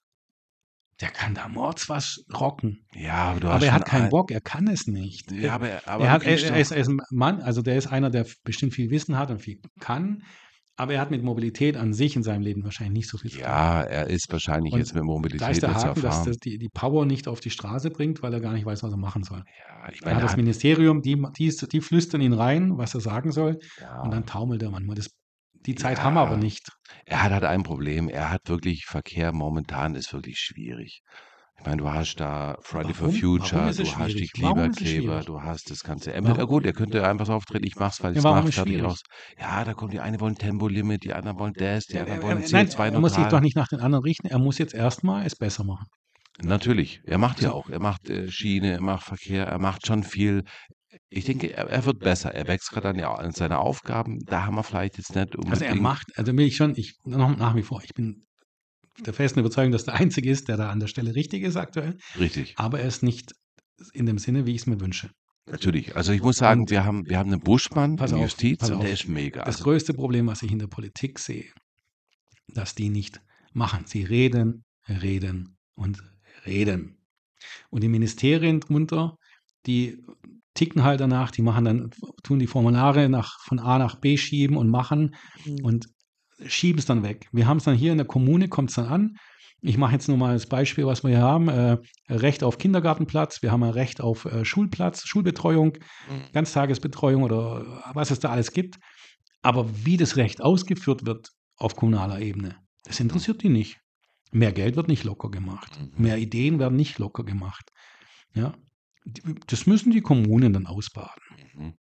der 1.01 1.09
kann 1.09 1.35
da 1.35 1.47
mords 1.47 1.89
was 1.89 2.23
rocken. 2.33 2.85
ja, 2.93 3.13
aber 3.31 3.39
du 3.41 3.47
hast 3.49 3.55
Aber 3.57 3.65
er 3.65 3.73
hat 3.73 3.85
keinen 3.85 4.03
ein- 4.05 4.09
Bock, 4.09 4.31
er 4.31 4.41
kann 4.41 4.67
es 4.67 4.87
nicht. 4.87 5.31
Ja, 5.31 5.53
aber, 5.55 5.81
aber 5.85 6.05
er, 6.05 6.11
hat, 6.11 6.23
er, 6.23 6.29
er, 6.41 6.59
ist, 6.59 6.71
er 6.71 6.77
ist 6.77 6.87
ein 6.89 6.99
Mann, 7.11 7.41
also 7.41 7.61
der 7.61 7.77
ist 7.77 7.87
einer, 7.87 8.09
der 8.09 8.25
bestimmt 8.43 8.73
viel 8.73 8.89
Wissen 8.91 9.17
hat 9.17 9.29
und 9.29 9.39
viel 9.39 9.59
kann, 9.79 10.23
aber 10.77 10.93
er 10.93 11.01
hat 11.01 11.11
mit 11.11 11.21
Mobilität 11.23 11.75
an 11.77 11.93
sich 11.93 12.15
in 12.15 12.23
seinem 12.23 12.41
Leben 12.41 12.63
wahrscheinlich 12.63 12.93
nicht 12.93 13.09
so 13.09 13.17
viel 13.17 13.29
zu 13.29 13.37
tun. 13.37 13.45
ja, 13.45 13.81
er 13.83 14.07
ist 14.07 14.31
wahrscheinlich 14.31 14.73
Und 14.73 14.79
jetzt 14.79 14.95
mit 14.95 15.03
Mobilität 15.03 15.41
Da 15.41 15.49
ist 15.49 15.61
der 15.61 15.73
Haken, 15.73 16.01
dass 16.01 16.23
das 16.23 16.37
die, 16.37 16.57
die 16.57 16.69
Power 16.69 17.05
nicht 17.05 17.27
auf 17.27 17.39
die 17.41 17.49
Straße 17.49 17.91
bringt, 17.91 18.23
weil 18.23 18.33
er 18.33 18.39
gar 18.41 18.53
nicht 18.53 18.65
weiß, 18.65 18.81
was 18.83 18.91
er 18.91 18.97
machen 18.97 19.23
soll. 19.23 19.43
ja, 19.67 19.89
ich 19.91 20.01
Er 20.01 20.05
meine, 20.05 20.15
hat 20.15 20.21
er 20.21 20.21
das 20.23 20.31
hat, 20.31 20.37
Ministerium, 20.37 21.01
die, 21.01 21.21
die, 21.37 21.53
die 21.71 21.81
flüstern 21.81 22.21
ihn 22.21 22.33
rein, 22.33 22.77
was 22.77 22.93
er 22.95 23.01
sagen 23.01 23.31
soll, 23.31 23.59
ja, 23.79 24.01
und 24.01 24.11
dann 24.11 24.25
taumelt 24.25 24.63
er 24.63 24.71
manchmal. 24.71 24.95
Das, 24.95 25.09
die 25.65 25.75
Zeit 25.75 25.99
Ja. 25.99 26.03
haben 26.03 26.15
wir 26.15 26.21
aber 26.21 26.37
nicht. 26.37 26.69
er 27.05 27.23
hat 27.23 27.31
halt 27.31 27.43
ein 27.45 27.63
Problem. 27.63 28.09
Er 28.09 28.29
hat 28.31 28.47
wirklich 28.49 28.85
Verkehr 28.85 29.33
momentan 29.33 29.95
ist 29.95 30.13
wirklich 30.13 30.39
schwierig. 30.39 31.01
Ich 31.59 31.65
meine, 31.65 31.77
du 31.77 31.89
hast 31.91 32.17
da 32.19 32.57
Friday 32.61 32.93
for 32.93 33.09
Warum? 33.09 33.11
Future, 33.11 33.37
Warum 33.37 33.67
ist 33.67 33.79
du 33.79 33.79
es 33.79 33.95
hast 33.95 34.19
die 34.19 34.27
schwierig? 34.27 34.33
Warum 34.39 34.69
ist 34.69 34.81
es 34.81 34.89
Klimakleber, 34.89 34.89
schwierig? 34.89 35.25
du 35.25 35.41
hast 35.41 35.71
das 35.71 35.83
Ganze. 35.83 36.13
Er, 36.13 36.21
Warum? 36.21 36.37
ja 36.37 36.43
gut, 36.45 36.65
er 36.65 36.73
könnte 36.73 37.07
einfach 37.07 37.25
so 37.27 37.33
auftreten, 37.33 37.65
ich 37.67 37.75
mach's, 37.77 38.03
weil 38.03 38.13
Ja, 38.13 38.21
ich's 38.21 38.25
warum 38.25 38.45
mach, 38.45 38.47
ist 38.47 38.55
fertig 38.55 38.57
schwierig? 38.57 38.83
aus. 38.83 39.01
Ja, 39.39 39.63
da 39.63 39.73
kommt 39.73 39.93
die 39.93 40.01
eine 40.01 40.19
wollen 40.19 40.35
Tempolimit, 40.35 41.03
die 41.05 41.13
anderen 41.13 41.39
wollen 41.39 41.53
das, 41.57 41.87
die 41.87 41.97
Er, 41.97 42.01
anderen 42.01 42.21
er, 42.23 42.23
wollen 42.23 42.43
er, 42.43 42.49
nein, 42.49 42.69
er 42.85 42.99
muss 42.99 43.13
sich 43.15 43.25
CO2-neutral. 43.25 43.27
doch 43.27 43.39
nicht 43.41 43.55
nach 43.55 43.67
den 43.67 43.79
anderen 43.79 44.03
richten. 44.03 44.27
Er 44.27 44.37
muss 44.39 44.57
jetzt 44.59 44.73
erstmal 44.75 45.25
es 45.25 45.35
besser 45.35 45.63
machen. 45.63 45.87
Natürlich, 46.41 47.01
er 47.05 47.17
macht 47.17 47.41
ja 47.41 47.49
So. 47.49 47.53
auch. 47.53 47.69
Er 47.69 47.79
macht 47.79 48.09
äh, 48.09 48.29
Schiene, 48.29 48.71
er 48.73 48.81
macht 48.81 49.03
Verkehr, 49.05 49.45
er 49.47 49.59
macht 49.59 49.85
schon 49.87 50.03
viel. 50.03 50.43
Ich 51.09 51.25
denke, 51.25 51.53
er, 51.53 51.67
er 51.69 51.85
wird 51.85 51.99
besser. 51.99 52.33
Er 52.33 52.47
wächst 52.47 52.69
gerade 52.71 52.89
an, 52.89 52.99
an 52.99 53.31
seine 53.31 53.59
Aufgaben. 53.59 54.19
Da 54.25 54.45
haben 54.45 54.55
wir 54.55 54.63
vielleicht 54.63 54.97
jetzt 54.97 55.15
nicht 55.15 55.35
unbedingt. 55.35 55.53
Also 55.61 55.65
er 55.65 55.75
macht, 55.75 56.17
also 56.17 56.35
will 56.37 56.45
ich 56.45 56.55
schon, 56.55 56.75
ich 56.75 56.97
noch 57.05 57.35
nach 57.37 57.55
wie 57.55 57.63
vor, 57.63 57.81
ich 57.83 57.93
bin 57.93 58.25
der 59.05 59.13
festen 59.13 59.39
Überzeugung, 59.39 59.71
dass 59.71 59.83
der 59.85 59.95
Einzige 59.95 60.29
ist, 60.29 60.47
der 60.47 60.57
da 60.57 60.69
an 60.69 60.79
der 60.79 60.87
Stelle 60.87 61.15
richtig 61.15 61.43
ist 61.43 61.57
aktuell, 61.57 61.97
Richtig, 62.17 62.53
aber 62.57 62.79
er 62.79 62.87
ist 62.87 63.03
nicht 63.03 63.33
in 63.93 64.05
dem 64.05 64.17
Sinne, 64.17 64.45
wie 64.45 64.51
ich 64.55 64.61
es 64.61 64.67
mir 64.67 64.79
wünsche. 64.79 65.09
natürlich. 65.47 65.95
Also 65.97 66.13
ich 66.13 66.21
muss 66.21 66.37
sagen, 66.37 66.61
Und- 66.61 66.69
wir 66.71 66.85
haben, 66.85 67.03
wir 67.09 67.17
haben 67.19 67.31
einen 67.31 67.41
Buschmann 67.41 67.97
Pass 67.97 68.11
in 68.11 68.17
auf, 68.17 68.23
Justiz 68.23 68.59
pass 68.59 68.71
und 68.71 68.79
der 68.79 68.87
auf. 68.87 68.93
ist 68.93 69.07
mega. 69.09 69.39
Das 69.43 69.55
Also, 69.55 69.63
größte 69.65 69.93
Problem, 69.93 70.27
was 70.27 70.43
ich 70.43 70.51
in 70.51 70.59
der 70.59 70.67
Politik 70.67 71.19
sehe, 71.19 71.51
dass 72.47 72.73
die 72.75 72.89
nicht 72.89 73.21
machen. 73.53 73.83
Sie 73.85 74.03
reden, 74.03 74.63
reden 74.87 75.57
und 75.75 76.01
reden. 76.45 76.97
Und 77.69 77.81
die 77.83 77.89
Ministerien 77.89 78.59
drunter, 78.61 79.17
die 79.65 80.01
ticken 80.55 80.83
halt 80.83 80.99
danach, 80.99 81.29
die 81.31 81.43
machen 81.43 81.65
dann, 81.65 81.91
tun 82.23 82.39
die 82.39 82.47
Formulare 82.47 83.07
nach, 83.09 83.39
von 83.41 83.59
A 83.59 83.77
nach 83.77 83.95
B 83.95 84.17
schieben 84.17 84.57
und 84.57 84.69
machen 84.69 85.15
und 85.61 85.87
schieben 86.47 86.79
es 86.79 86.85
dann 86.85 87.03
weg. 87.03 87.27
Wir 87.31 87.47
haben 87.47 87.57
es 87.57 87.65
dann 87.65 87.75
hier 87.75 87.91
in 87.91 87.97
der 87.97 88.07
Kommune, 88.07 88.47
kommt 88.47 88.69
es 88.69 88.75
dann 88.75 88.87
an. 88.87 89.17
Ich 89.61 89.77
mache 89.77 89.93
jetzt 89.93 90.07
nur 90.07 90.17
mal 90.17 90.33
das 90.33 90.47
Beispiel, 90.47 90.85
was 90.85 91.03
wir 91.03 91.09
hier 91.09 91.21
haben. 91.21 91.47
Äh, 91.47 91.77
Recht 92.09 92.43
auf 92.43 92.57
Kindergartenplatz, 92.57 93.41
wir 93.41 93.51
haben 93.51 93.63
ein 93.63 93.71
Recht 93.71 94.01
auf 94.01 94.25
äh, 94.25 94.45
Schulplatz, 94.45 95.05
Schulbetreuung, 95.05 95.77
Mhm. 96.09 96.31
Ganztagesbetreuung 96.33 97.23
oder 97.23 97.81
was 97.93 98.11
es 98.11 98.19
da 98.19 98.29
alles 98.29 98.51
gibt. 98.51 98.77
Aber 99.41 99.67
wie 99.85 99.97
das 99.97 100.17
Recht 100.17 100.41
ausgeführt 100.41 101.05
wird 101.05 101.29
auf 101.57 101.75
kommunaler 101.75 102.19
Ebene, 102.19 102.55
das 102.83 102.99
interessiert 102.99 103.43
die 103.43 103.49
nicht. 103.49 103.77
Mehr 104.31 104.51
Geld 104.51 104.75
wird 104.75 104.87
nicht 104.87 105.03
locker 105.03 105.29
gemacht. 105.29 105.79
Mhm. 105.79 106.03
Mehr 106.03 106.17
Ideen 106.17 106.59
werden 106.59 106.75
nicht 106.75 106.99
locker 106.99 107.23
gemacht. 107.23 107.71
Ja, 108.33 108.53
das 109.47 109.67
müssen 109.67 109.91
die 109.91 110.01
Kommunen 110.01 110.53
dann 110.53 110.65
ausbaden. 110.67 111.21
Mhm. 111.55 111.73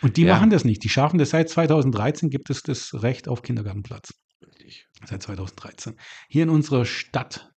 Und 0.00 0.16
die 0.16 0.22
Ja. 0.22 0.34
machen 0.36 0.50
das 0.50 0.64
nicht. 0.64 0.84
Die 0.84 0.88
schaffen 0.88 1.18
das 1.18 1.30
seit 1.30 1.48
2013 1.48 2.30
gibt 2.30 2.50
es 2.50 2.62
das 2.62 2.94
Recht 3.02 3.28
auf 3.28 3.42
Kindergartenplatz. 3.42 4.12
Richtig. 4.46 4.86
Seit 5.04 5.22
2013. 5.22 5.96
Hier 6.28 6.44
in 6.44 6.50
unserer 6.50 6.84
Stadt, 6.84 7.50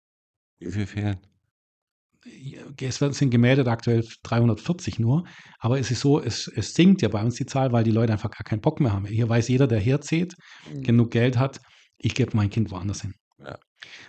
Wie 0.60 0.72
viel 0.72 0.88
fehlen? 0.88 1.18
es 2.82 2.98
sind 2.98 3.30
gemeldet 3.30 3.68
aktuell 3.68 4.06
340 4.24 5.00
nur, 5.00 5.26
aber 5.60 5.80
es 5.80 5.90
ist 5.90 6.02
so, 6.02 6.22
es, 6.22 6.48
es 6.48 6.74
sinkt 6.74 7.02
ja 7.02 7.08
bei 7.10 7.22
uns 7.24 7.36
die 7.36 7.46
Zahl, 7.46 7.72
weil 7.72 7.84
die 7.84 7.92
Leute 7.92 8.12
einfach 8.14 8.30
gar 8.30 8.44
keinen 8.44 8.62
Bock 8.62 8.80
mehr 8.80 8.92
haben. 8.94 9.06
Hier 9.06 9.28
weiß 9.30 9.48
jeder, 9.48 9.68
der 9.68 9.80
herzieht, 9.80 10.36
genug 10.82 11.12
Geld 11.12 11.38
hat, 11.38 11.60
ich 11.98 12.16
gebe 12.16 12.36
mein 12.36 12.50
Kind 12.50 12.72
woanders 12.72 13.02
hin. 13.02 13.14
Ja. 13.44 13.58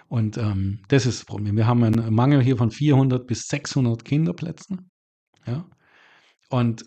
Und 0.09 0.37
ähm, 0.37 0.81
das 0.89 1.07
ist 1.07 1.21
das 1.21 1.27
Problem. 1.27 1.57
Wir 1.57 1.67
haben 1.67 1.83
einen 1.85 2.13
Mangel 2.13 2.43
hier 2.43 2.57
von 2.57 2.71
400 2.71 3.27
bis 3.27 3.47
600 3.49 4.05
Kinderplätzen. 4.05 4.91
Ja. 5.47 5.69
Und 6.49 6.85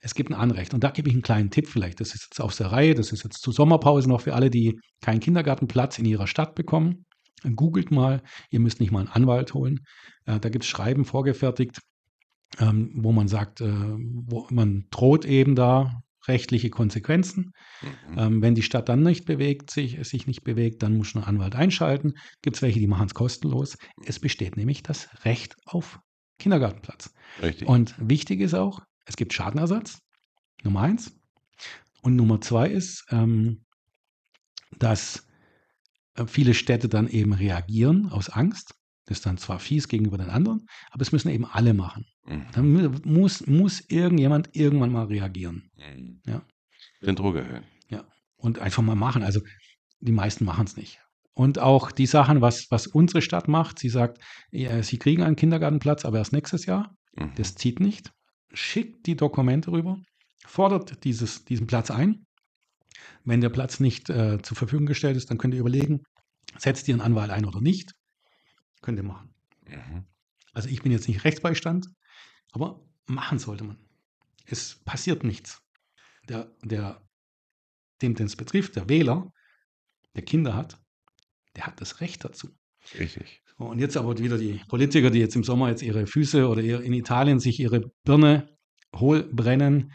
es 0.00 0.14
gibt 0.14 0.30
ein 0.30 0.34
Anrecht. 0.34 0.74
Und 0.74 0.84
da 0.84 0.90
gebe 0.90 1.08
ich 1.08 1.14
einen 1.14 1.22
kleinen 1.22 1.50
Tipp 1.50 1.68
vielleicht. 1.68 2.00
Das 2.00 2.14
ist 2.14 2.24
jetzt 2.24 2.40
aus 2.40 2.56
der 2.56 2.72
Reihe. 2.72 2.94
Das 2.94 3.12
ist 3.12 3.24
jetzt 3.24 3.40
zur 3.40 3.54
Sommerpause 3.54 4.08
noch 4.08 4.20
für 4.20 4.34
alle, 4.34 4.50
die 4.50 4.78
keinen 5.00 5.20
Kindergartenplatz 5.20 5.98
in 5.98 6.04
ihrer 6.04 6.26
Stadt 6.26 6.54
bekommen. 6.54 7.06
Googelt 7.54 7.90
mal. 7.90 8.22
Ihr 8.50 8.60
müsst 8.60 8.80
nicht 8.80 8.92
mal 8.92 9.00
einen 9.00 9.08
Anwalt 9.08 9.54
holen. 9.54 9.80
Äh, 10.26 10.40
da 10.40 10.48
gibt 10.48 10.64
es 10.64 10.70
Schreiben 10.70 11.04
vorgefertigt, 11.04 11.78
ähm, 12.58 12.90
wo 12.96 13.12
man 13.12 13.28
sagt, 13.28 13.60
äh, 13.60 13.72
wo 13.72 14.46
man 14.50 14.86
droht 14.90 15.24
eben 15.24 15.54
da 15.54 16.02
rechtliche 16.28 16.70
Konsequenzen. 16.70 17.52
Mhm. 17.82 18.18
Ähm, 18.18 18.42
wenn 18.42 18.54
die 18.54 18.62
Stadt 18.62 18.88
dann 18.88 19.02
nicht 19.02 19.24
bewegt, 19.24 19.70
sich, 19.70 19.98
sich 20.06 20.26
nicht 20.26 20.44
bewegt, 20.44 20.82
dann 20.82 20.96
muss 20.96 21.14
ein 21.14 21.24
Anwalt 21.24 21.54
einschalten. 21.54 22.14
Gibt 22.42 22.56
es 22.56 22.62
welche, 22.62 22.80
die 22.80 22.86
machen 22.86 23.06
es 23.06 23.14
kostenlos. 23.14 23.76
Es 24.04 24.18
besteht 24.18 24.56
nämlich 24.56 24.82
das 24.82 25.08
Recht 25.24 25.56
auf 25.64 25.98
Kindergartenplatz. 26.38 27.12
Richtig. 27.42 27.68
Und 27.68 27.94
wichtig 27.98 28.40
ist 28.40 28.54
auch, 28.54 28.80
es 29.06 29.16
gibt 29.16 29.32
Schadenersatz, 29.32 29.98
Nummer 30.62 30.82
eins. 30.82 31.12
Und 32.02 32.16
Nummer 32.16 32.40
zwei 32.40 32.68
ist, 32.68 33.04
ähm, 33.10 33.64
dass 34.78 35.26
äh, 36.14 36.26
viele 36.26 36.54
Städte 36.54 36.88
dann 36.88 37.08
eben 37.08 37.32
reagieren 37.32 38.08
aus 38.10 38.28
Angst. 38.28 38.74
Das 39.06 39.18
ist 39.18 39.26
dann 39.26 39.38
zwar 39.38 39.58
fies 39.58 39.88
gegenüber 39.88 40.18
den 40.18 40.30
anderen, 40.30 40.66
aber 40.90 41.02
es 41.02 41.12
müssen 41.12 41.28
eben 41.28 41.44
alle 41.44 41.74
machen. 41.74 42.06
Mhm. 42.26 42.46
Dann 42.52 42.72
mu- 42.72 42.98
muss, 43.04 43.46
muss 43.46 43.80
irgendjemand 43.88 44.50
irgendwann 44.56 44.92
mal 44.92 45.06
reagieren 45.06 45.70
Mhm. 45.76 46.20
Ja. 46.26 46.42
Den 47.02 47.16
Druck 47.16 47.36
erhöhen. 47.36 47.64
und 48.36 48.58
einfach 48.58 48.82
mal 48.82 48.94
machen. 48.94 49.22
Also 49.22 49.40
die 50.00 50.12
meisten 50.12 50.44
machen 50.44 50.66
es 50.66 50.76
nicht. 50.76 51.00
Und 51.32 51.58
auch 51.58 51.90
die 51.90 52.04
Sachen, 52.04 52.42
was, 52.42 52.66
was 52.70 52.86
unsere 52.86 53.22
Stadt 53.22 53.48
macht, 53.48 53.78
sie 53.78 53.88
sagt, 53.88 54.18
ja, 54.50 54.82
sie 54.82 54.98
kriegen 54.98 55.22
einen 55.22 55.34
Kindergartenplatz, 55.36 56.04
aber 56.04 56.18
erst 56.18 56.34
nächstes 56.34 56.66
Jahr. 56.66 56.94
Mhm. 57.16 57.32
Das 57.36 57.54
zieht 57.54 57.80
nicht. 57.80 58.12
Schickt 58.52 59.06
die 59.06 59.16
Dokumente 59.16 59.72
rüber, 59.72 59.96
fordert 60.46 61.04
dieses, 61.04 61.44
diesen 61.46 61.66
Platz 61.66 61.90
ein. 61.90 62.26
Wenn 63.24 63.40
der 63.40 63.48
Platz 63.48 63.80
nicht 63.80 64.10
äh, 64.10 64.38
zur 64.42 64.56
Verfügung 64.58 64.84
gestellt 64.86 65.16
ist, 65.16 65.30
dann 65.30 65.38
könnt 65.38 65.54
ihr 65.54 65.60
überlegen, 65.60 66.02
setzt 66.58 66.86
ihr 66.86 66.94
einen 66.94 67.00
Anwalt 67.00 67.30
ein 67.30 67.46
oder 67.46 67.62
nicht. 67.62 67.92
Könnt 68.82 68.98
ihr 68.98 69.04
machen. 69.04 69.34
Mhm. 69.66 70.04
Also 70.52 70.68
ich 70.68 70.82
bin 70.82 70.92
jetzt 70.92 71.08
nicht 71.08 71.24
Rechtsbeistand, 71.24 71.86
aber 72.54 72.80
machen 73.06 73.38
sollte 73.38 73.64
man. 73.64 73.76
Es 74.46 74.76
passiert 74.84 75.24
nichts. 75.24 75.60
Der, 76.28 76.50
der, 76.62 77.02
dem 78.00 78.14
den 78.14 78.26
es 78.26 78.36
betrifft, 78.36 78.76
der 78.76 78.88
Wähler, 78.88 79.32
der 80.14 80.24
Kinder 80.24 80.54
hat, 80.54 80.78
der 81.56 81.66
hat 81.66 81.80
das 81.80 82.00
Recht 82.00 82.24
dazu. 82.24 82.48
Richtig. 82.98 83.42
Und 83.56 83.78
jetzt 83.78 83.96
aber 83.96 84.18
wieder 84.18 84.38
die 84.38 84.60
Politiker, 84.68 85.10
die 85.10 85.18
jetzt 85.18 85.36
im 85.36 85.44
Sommer 85.44 85.68
jetzt 85.68 85.82
ihre 85.82 86.06
Füße 86.06 86.48
oder 86.48 86.62
in 86.62 86.92
Italien 86.92 87.40
sich 87.40 87.60
ihre 87.60 87.90
Birne 88.04 88.56
hohl 88.96 89.24
brennen 89.24 89.92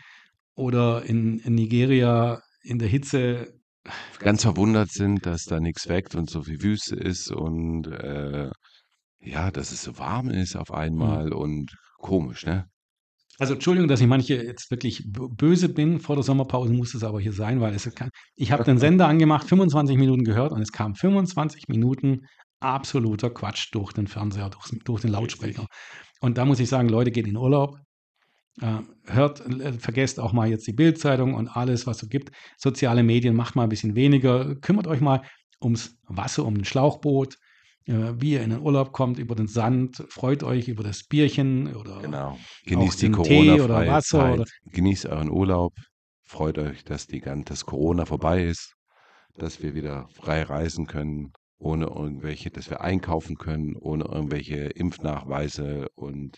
oder 0.55 1.03
in, 1.03 1.39
in 1.39 1.55
Nigeria 1.55 2.41
in 2.61 2.79
der 2.79 2.87
Hitze. 2.87 3.59
Ganz 4.19 4.43
verwundert 4.43 4.91
sind, 4.91 5.25
dass 5.25 5.43
da 5.43 5.59
nichts 5.59 5.87
wächst 5.87 6.15
und 6.15 6.29
so 6.29 6.43
viel 6.43 6.61
Wüste 6.61 6.95
ist 6.95 7.31
und 7.31 7.87
äh, 7.87 8.49
ja, 9.21 9.51
dass 9.51 9.71
es 9.71 9.83
so 9.83 9.97
warm 9.97 10.29
ist 10.29 10.55
auf 10.55 10.71
einmal 10.71 11.33
und 11.33 11.71
komisch, 11.99 12.45
ne? 12.45 12.69
Also 13.39 13.53
Entschuldigung, 13.53 13.87
dass 13.87 14.01
ich 14.01 14.07
manche 14.07 14.35
jetzt 14.35 14.69
wirklich 14.69 15.01
böse 15.07 15.69
bin. 15.69 16.01
Vor 16.01 16.17
der 16.17 16.23
Sommerpause 16.23 16.73
muss 16.73 16.93
es 16.93 17.05
aber 17.05 17.21
hier 17.21 17.31
sein, 17.31 17.61
weil 17.61 17.73
es 17.73 17.89
kann, 17.95 18.09
ich 18.35 18.51
habe 18.51 18.65
den 18.65 18.77
Sender 18.79 19.07
angemacht, 19.07 19.47
25 19.47 19.97
Minuten 19.97 20.25
gehört 20.25 20.51
und 20.51 20.61
es 20.61 20.73
kam 20.73 20.93
25 20.93 21.69
Minuten 21.69 22.25
absoluter 22.59 23.29
Quatsch 23.29 23.69
durch 23.71 23.93
den 23.93 24.07
Fernseher, 24.07 24.49
durch, 24.49 24.69
durch 24.83 25.01
den 25.01 25.11
Lautsprecher. 25.11 25.67
Und 26.19 26.37
da 26.37 26.43
muss 26.43 26.59
ich 26.59 26.67
sagen, 26.67 26.89
Leute, 26.89 27.11
geht 27.11 27.27
in 27.27 27.37
Urlaub. 27.37 27.77
Äh, 28.61 28.79
hört, 29.05 29.39
äh, 29.39 29.71
vergesst 29.71 30.19
auch 30.19 30.33
mal 30.33 30.49
jetzt 30.49 30.67
die 30.67 30.73
Bildzeitung 30.73 31.33
und 31.33 31.47
alles, 31.47 31.87
was 31.87 32.03
es 32.03 32.09
gibt. 32.09 32.35
Soziale 32.57 33.03
Medien 33.03 33.37
macht 33.37 33.55
mal 33.55 33.63
ein 33.63 33.69
bisschen 33.69 33.95
weniger. 33.95 34.55
Kümmert 34.55 34.87
euch 34.87 34.99
mal 34.99 35.21
ums 35.61 35.97
Wasser, 36.07 36.45
um 36.45 36.55
ein 36.55 36.65
Schlauchboot, 36.65 37.37
wie 38.19 38.33
ihr 38.33 38.41
in 38.43 38.51
den 38.51 38.59
Urlaub 38.61 38.91
kommt, 38.91 39.19
über 39.19 39.35
den 39.35 39.47
Sand. 39.47 40.03
Freut 40.09 40.43
euch 40.43 40.67
über 40.67 40.83
das 40.83 41.03
Bierchen 41.03 41.75
oder 41.75 41.99
Genau. 42.01 42.37
Genießt 42.65 43.01
die 43.01 43.11
den 43.11 43.23
Tee 43.23 43.61
oder 43.61 43.85
Wasser 43.87 44.19
Zeit. 44.19 44.39
oder- 44.39 44.45
Genießt 44.71 45.05
euren 45.07 45.29
Urlaub. 45.29 45.73
Freut 46.25 46.57
euch, 46.59 46.83
dass 46.83 47.07
die 47.07 47.21
dass 47.21 47.65
Corona 47.65 48.05
vorbei 48.05 48.43
ist, 48.43 48.73
dass 49.35 49.63
wir 49.63 49.73
wieder 49.73 50.07
frei 50.13 50.43
reisen 50.43 50.85
können, 50.85 51.31
ohne 51.57 51.87
irgendwelche, 51.87 52.51
dass 52.51 52.69
wir 52.69 52.81
einkaufen 52.81 53.35
können, 53.37 53.75
ohne 53.79 54.05
irgendwelche 54.05 54.65
Impfnachweise 54.67 55.87
und 55.95 56.37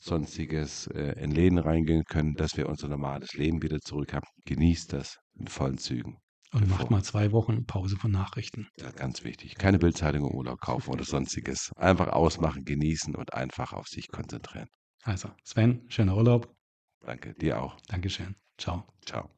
sonstiges 0.00 0.86
äh, 0.88 1.14
in 1.22 1.30
Läden 1.30 1.58
reingehen 1.58 2.04
können, 2.04 2.34
dass 2.34 2.56
wir 2.56 2.68
unser 2.68 2.88
normales 2.88 3.34
Leben 3.34 3.62
wieder 3.62 3.78
zurück 3.80 4.12
haben. 4.12 4.26
Genießt 4.44 4.92
das 4.92 5.18
in 5.38 5.46
vollen 5.48 5.78
Zügen. 5.78 6.16
Und 6.52 6.68
macht 6.68 6.78
Bevor- 6.80 6.90
mal 6.90 7.02
zwei 7.02 7.32
Wochen 7.32 7.66
Pause 7.66 7.96
von 7.96 8.10
Nachrichten. 8.10 8.68
Ja, 8.78 8.90
ganz 8.90 9.22
wichtig. 9.22 9.54
Keine 9.56 9.78
Bildzeitung 9.78 10.28
im 10.30 10.34
Urlaub 10.34 10.60
kaufen 10.60 10.90
oder 10.90 11.04
sonstiges. 11.04 11.72
Einfach 11.76 12.08
ausmachen, 12.08 12.64
genießen 12.64 13.14
und 13.14 13.34
einfach 13.34 13.72
auf 13.72 13.86
sich 13.88 14.08
konzentrieren. 14.08 14.68
Also, 15.02 15.30
Sven, 15.44 15.84
schöner 15.88 16.16
Urlaub. 16.16 16.54
Danke, 17.00 17.34
dir 17.34 17.62
auch. 17.62 17.76
Dankeschön. 17.88 18.34
Ciao. 18.56 18.84
Ciao. 19.04 19.30